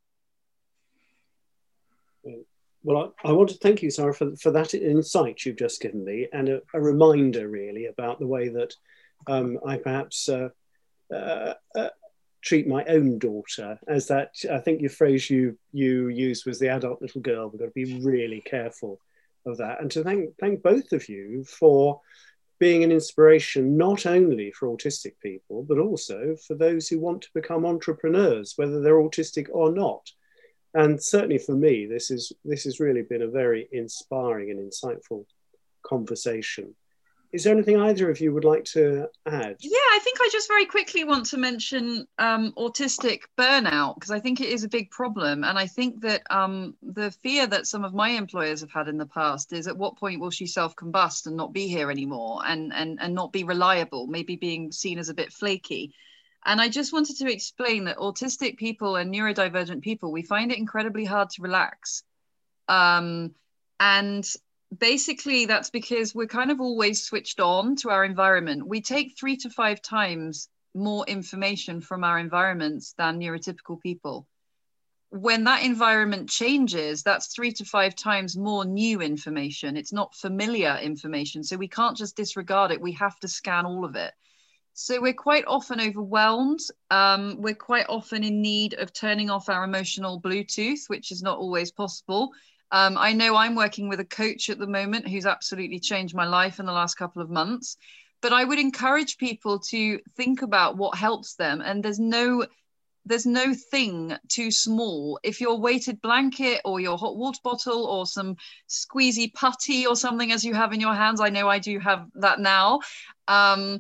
Well, 2.84 3.14
I, 3.24 3.30
I, 3.30 3.32
want 3.34 3.50
to 3.50 3.58
thank 3.58 3.82
you, 3.82 3.92
Sarah, 3.92 4.14
for, 4.14 4.36
for 4.38 4.52
that 4.52 4.74
insight 4.74 5.46
you've 5.46 5.58
just 5.58 5.82
given 5.82 6.04
me 6.06 6.28
and 6.32 6.48
a, 6.48 6.62
a 6.74 6.82
reminder, 6.82 7.50
really, 7.50 7.88
about 7.88 8.20
the 8.20 8.28
way 8.28 8.50
that 8.50 8.74
um, 9.28 9.60
I 9.66 9.78
perhaps 9.78 10.30
uh, 10.30 10.50
uh, 11.14 11.54
uh, 11.76 11.90
treat 12.42 12.68
my 12.68 12.86
own 12.86 13.20
daughter 13.20 13.80
as 13.88 14.08
that. 14.08 14.34
I 14.50 14.60
think 14.60 14.82
your 14.82 14.90
phrase 14.90 15.30
you 15.30 15.58
you 15.74 16.08
used 16.08 16.46
was 16.46 16.60
the 16.60 16.70
adult 16.70 17.02
little 17.02 17.22
girl. 17.22 17.50
We've 17.50 17.60
got 17.60 17.66
to 17.66 17.72
be 17.72 18.00
really 18.02 18.42
careful 18.42 19.00
of 19.46 19.58
that. 19.58 19.82
And 19.82 19.92
to 19.92 20.04
thank 20.04 20.38
thank 20.38 20.62
both 20.62 20.92
of 20.94 21.10
you 21.10 21.44
for 21.44 22.00
being 22.60 22.84
an 22.84 22.92
inspiration 22.92 23.78
not 23.78 24.06
only 24.06 24.52
for 24.52 24.68
autistic 24.68 25.14
people 25.24 25.64
but 25.64 25.80
also 25.80 26.36
for 26.46 26.56
those 26.56 26.90
who 26.90 27.00
want 27.00 27.22
to 27.24 27.30
become 27.34 27.66
entrepreneurs, 27.66 28.54
whether 28.56 28.82
they're 28.82 28.96
autistic 28.96 29.48
or 29.52 29.72
not 29.72 30.10
and 30.74 31.02
certainly 31.02 31.38
for 31.38 31.56
me, 31.56 31.86
this 31.86 32.12
is 32.12 32.32
this 32.46 32.64
has 32.64 32.80
really 32.80 33.02
been 33.02 33.24
a 33.24 33.28
very 33.28 33.68
inspiring 33.72 34.52
and 34.52 34.60
insightful 34.60 35.26
conversation. 35.84 36.76
Is 37.32 37.44
there 37.44 37.54
anything 37.54 37.80
either 37.80 38.10
of 38.10 38.20
you 38.20 38.34
would 38.34 38.44
like 38.44 38.64
to 38.66 39.08
add? 39.28 39.56
Yeah, 39.60 39.90
I 39.92 40.00
think 40.04 40.18
I 40.20 40.30
just 40.32 40.48
very 40.48 40.66
quickly 40.66 41.04
want 41.04 41.28
to 41.28 41.38
mention 41.38 42.08
um, 42.18 42.54
autistic 42.58 43.22
burnout 43.38 43.96
because 43.96 44.10
I 44.10 44.20
think 44.20 44.42
it 44.42 44.50
is 44.50 44.64
a 44.64 44.70
big 44.70 44.90
problem, 44.90 45.44
and 45.44 45.58
I 45.58 45.68
think 45.68 46.02
that 46.02 46.24
um, 46.32 46.76
the 46.82 47.12
fear 47.12 47.46
that 47.46 47.68
some 47.68 47.86
of 47.86 47.94
my 47.94 48.10
employers 48.10 48.62
have 48.62 48.72
had 48.72 48.88
in 48.88 48.98
the 48.98 49.06
past 49.06 49.54
is 49.54 49.68
at 49.68 49.78
what 49.78 49.98
point 49.98 50.20
will 50.20 50.32
she 50.32 50.48
self-combust 50.48 51.28
and 51.28 51.38
not 51.38 51.54
be 51.54 51.68
here 51.68 51.92
anymore, 51.92 52.42
and 52.48 52.74
and 52.74 53.00
and 53.00 53.14
not 53.14 53.32
be 53.32 53.44
reliable, 53.44 54.08
maybe 54.08 54.36
being 54.36 54.72
seen 54.72 54.98
as 54.98 55.10
a 55.10 55.14
bit 55.14 55.32
flaky. 55.32 55.94
And 56.46 56.62
I 56.62 56.70
just 56.70 56.94
wanted 56.94 57.18
to 57.18 57.32
explain 57.32 57.86
that 57.86 57.98
autistic 57.98 58.58
people 58.58 58.96
and 58.96 59.14
neurodivergent 59.14 59.82
people, 59.82 60.12
we 60.12 60.22
find 60.22 60.52
it 60.52 60.58
incredibly 60.58 61.06
hard 61.06 61.30
to 61.32 61.42
relax. 61.42 62.04
Um, 62.68 63.36
and 63.80 64.28
basically, 64.76 65.46
that's 65.46 65.70
because 65.70 66.16
we're 66.16 66.28
kind 66.28 66.52
of 66.52 66.62
always 66.62 67.04
switched 67.04 67.40
on 67.40 67.76
to 67.78 67.90
our 67.90 68.06
environment. 68.06 68.68
We 68.68 68.82
take 68.82 69.18
three 69.18 69.38
to 69.38 69.50
five 69.50 69.82
times 69.82 70.48
more 70.74 71.06
information 71.08 71.82
from 71.82 72.04
our 72.04 72.20
environments 72.20 72.94
than 72.98 73.20
neurotypical 73.20 73.82
people. 73.82 74.28
When 75.10 75.46
that 75.46 75.64
environment 75.64 76.30
changes, 76.30 77.02
that's 77.02 77.34
three 77.34 77.52
to 77.54 77.66
five 77.66 77.96
times 77.96 78.38
more 78.38 78.64
new 78.64 79.02
information. 79.02 79.76
It's 79.76 79.92
not 79.92 80.14
familiar 80.14 80.78
information. 80.82 81.44
So 81.44 81.58
we 81.58 81.68
can't 81.68 81.98
just 81.98 82.16
disregard 82.16 82.72
it. 82.72 82.80
We 82.80 82.92
have 82.94 83.20
to 83.22 83.28
scan 83.28 83.66
all 83.66 83.86
of 83.86 83.96
it. 83.96 84.14
So 84.82 85.02
we're 85.02 85.12
quite 85.12 85.44
often 85.46 85.82
overwhelmed. 85.82 86.62
Um, 86.90 87.42
we're 87.42 87.54
quite 87.54 87.88
often 87.90 88.24
in 88.24 88.42
need 88.42 88.76
of 88.76 88.94
turning 88.94 89.30
off 89.30 89.50
our 89.50 89.66
emotional 89.66 90.22
Bluetooth, 90.22 90.88
which 90.88 91.12
is 91.12 91.22
not 91.22 91.38
always 91.38 91.70
possible. 91.70 92.32
Um, 92.72 92.98
I 92.98 93.12
know 93.12 93.36
I'm 93.36 93.56
working 93.56 93.90
with 93.90 94.00
a 94.00 94.06
coach 94.06 94.50
at 94.50 94.58
the 94.58 94.68
moment 94.68 95.06
who's 95.06 95.26
absolutely 95.26 95.82
changed 95.82 96.16
my 96.16 96.26
life 96.26 96.62
in 96.62 96.66
the 96.66 96.72
last 96.72 96.96
couple 96.96 97.22
of 97.22 97.30
months. 97.30 97.76
But 98.22 98.32
I 98.32 98.46
would 98.46 98.58
encourage 98.58 99.18
people 99.18 99.60
to 99.68 100.00
think 100.16 100.44
about 100.44 100.78
what 100.78 100.98
helps 100.98 101.36
them. 101.36 101.60
And 101.60 101.84
there's 101.84 102.00
no 102.00 102.46
there's 103.06 103.26
no 103.26 103.54
thing 103.54 104.16
too 104.30 104.50
small. 104.50 105.20
If 105.24 105.42
your 105.42 105.60
weighted 105.60 106.02
blanket 106.02 106.62
or 106.64 106.80
your 106.80 106.98
hot 106.98 107.18
water 107.18 107.40
bottle 107.44 107.86
or 107.86 108.06
some 108.06 108.38
squeezy 108.70 109.34
putty 109.34 109.86
or 109.86 109.98
something 109.98 110.32
as 110.32 110.46
you 110.46 110.54
have 110.54 110.72
in 110.72 110.80
your 110.80 110.94
hands, 110.94 111.20
I 111.20 111.30
know 111.30 111.50
I 111.50 111.60
do 111.60 111.80
have 111.80 112.08
that 112.16 112.40
now. 112.40 112.80
Um, 113.28 113.80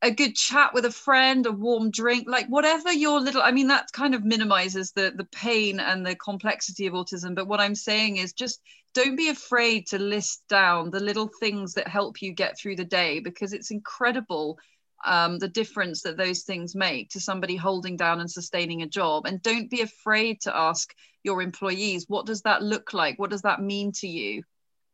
a 0.00 0.10
good 0.10 0.34
chat 0.36 0.74
with 0.74 0.84
a 0.84 0.90
friend, 0.90 1.46
a 1.46 1.52
warm 1.52 1.90
drink, 1.90 2.26
like 2.28 2.46
whatever 2.46 2.92
your 2.92 3.20
little, 3.20 3.42
I 3.42 3.52
mean, 3.52 3.68
that 3.68 3.92
kind 3.92 4.14
of 4.14 4.24
minimizes 4.24 4.92
the, 4.92 5.12
the 5.14 5.24
pain 5.24 5.80
and 5.80 6.04
the 6.04 6.16
complexity 6.16 6.86
of 6.86 6.94
autism. 6.94 7.34
But 7.34 7.48
what 7.48 7.60
I'm 7.60 7.74
saying 7.74 8.16
is 8.16 8.32
just 8.32 8.60
don't 8.94 9.16
be 9.16 9.28
afraid 9.28 9.86
to 9.88 9.98
list 9.98 10.42
down 10.48 10.90
the 10.90 11.00
little 11.00 11.30
things 11.40 11.74
that 11.74 11.88
help 11.88 12.20
you 12.20 12.32
get 12.32 12.58
through 12.58 12.76
the 12.76 12.84
day 12.84 13.20
because 13.20 13.52
it's 13.52 13.70
incredible 13.70 14.58
um, 15.04 15.38
the 15.38 15.48
difference 15.48 16.02
that 16.02 16.16
those 16.16 16.42
things 16.42 16.74
make 16.74 17.10
to 17.10 17.20
somebody 17.20 17.56
holding 17.56 17.96
down 17.96 18.20
and 18.20 18.30
sustaining 18.30 18.82
a 18.82 18.88
job. 18.88 19.26
And 19.26 19.42
don't 19.42 19.70
be 19.70 19.80
afraid 19.80 20.40
to 20.42 20.56
ask 20.56 20.94
your 21.24 21.42
employees, 21.42 22.06
what 22.08 22.26
does 22.26 22.42
that 22.42 22.62
look 22.62 22.92
like? 22.92 23.18
What 23.18 23.30
does 23.30 23.42
that 23.42 23.60
mean 23.60 23.92
to 23.96 24.06
you? 24.06 24.42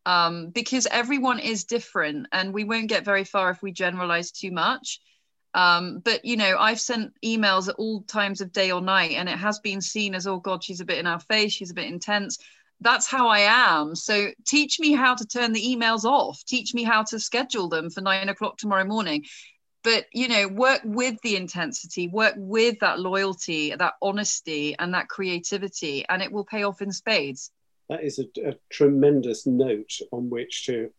Um, 0.05 0.49
because 0.49 0.87
everyone 0.89 1.39
is 1.39 1.65
different 1.65 2.27
and 2.31 2.53
we 2.53 2.63
won't 2.63 2.89
get 2.89 3.05
very 3.05 3.23
far 3.23 3.49
if 3.49 3.61
we 3.61 3.71
generalize 3.71 4.31
too 4.31 4.51
much. 4.51 4.99
Um, 5.53 5.99
but 5.99 6.25
you 6.25 6.37
know, 6.37 6.57
I've 6.57 6.79
sent 6.79 7.13
emails 7.25 7.69
at 7.69 7.75
all 7.75 8.03
times 8.03 8.41
of 8.41 8.51
day 8.51 8.71
or 8.71 8.81
night, 8.81 9.13
and 9.13 9.27
it 9.27 9.37
has 9.37 9.59
been 9.59 9.81
seen 9.81 10.13
as, 10.13 10.27
oh 10.27 10.39
God, 10.39 10.63
she's 10.63 10.81
a 10.81 10.85
bit 10.85 10.99
in 10.99 11.07
our 11.07 11.19
face, 11.19 11.53
she's 11.53 11.71
a 11.71 11.75
bit 11.75 11.87
intense. 11.87 12.37
That's 12.81 13.07
how 13.07 13.27
I 13.27 13.39
am. 13.39 13.95
So 13.95 14.29
teach 14.45 14.79
me 14.79 14.93
how 14.93 15.15
to 15.15 15.25
turn 15.25 15.51
the 15.51 15.75
emails 15.75 16.05
off. 16.05 16.41
Teach 16.45 16.73
me 16.73 16.83
how 16.83 17.03
to 17.03 17.19
schedule 17.19 17.67
them 17.67 17.89
for 17.89 18.01
nine 18.01 18.29
o'clock 18.29 18.57
tomorrow 18.57 18.85
morning. 18.85 19.25
But 19.83 20.05
you 20.13 20.27
know, 20.27 20.47
work 20.47 20.81
with 20.85 21.19
the 21.23 21.35
intensity, 21.35 22.07
work 22.07 22.35
with 22.37 22.79
that 22.79 22.99
loyalty, 22.99 23.73
that 23.75 23.95
honesty, 24.01 24.75
and 24.77 24.93
that 24.93 25.09
creativity, 25.09 26.05
and 26.07 26.21
it 26.21 26.31
will 26.31 26.45
pay 26.45 26.63
off 26.63 26.81
in 26.81 26.91
spades 26.91 27.51
that 27.89 28.03
is 28.03 28.19
a, 28.19 28.49
a 28.49 28.55
tremendous 28.69 29.45
note 29.45 29.93
on 30.11 30.29
which 30.29 30.65
to 30.65 30.91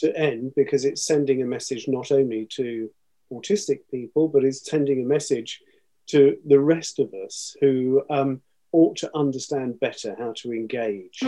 to 0.00 0.16
end 0.16 0.52
because 0.56 0.84
it's 0.84 1.06
sending 1.06 1.42
a 1.42 1.46
message 1.46 1.86
not 1.86 2.10
only 2.10 2.46
to 2.46 2.90
autistic 3.32 3.80
people 3.90 4.28
but 4.28 4.44
it's 4.44 4.68
sending 4.68 5.02
a 5.02 5.06
message 5.06 5.60
to 6.06 6.36
the 6.46 6.58
rest 6.58 6.98
of 6.98 7.14
us 7.14 7.56
who 7.60 8.02
um, 8.10 8.40
ought 8.72 8.96
to 8.96 9.10
understand 9.14 9.78
better 9.78 10.16
how 10.18 10.32
to 10.36 10.52
engage. 10.52 11.20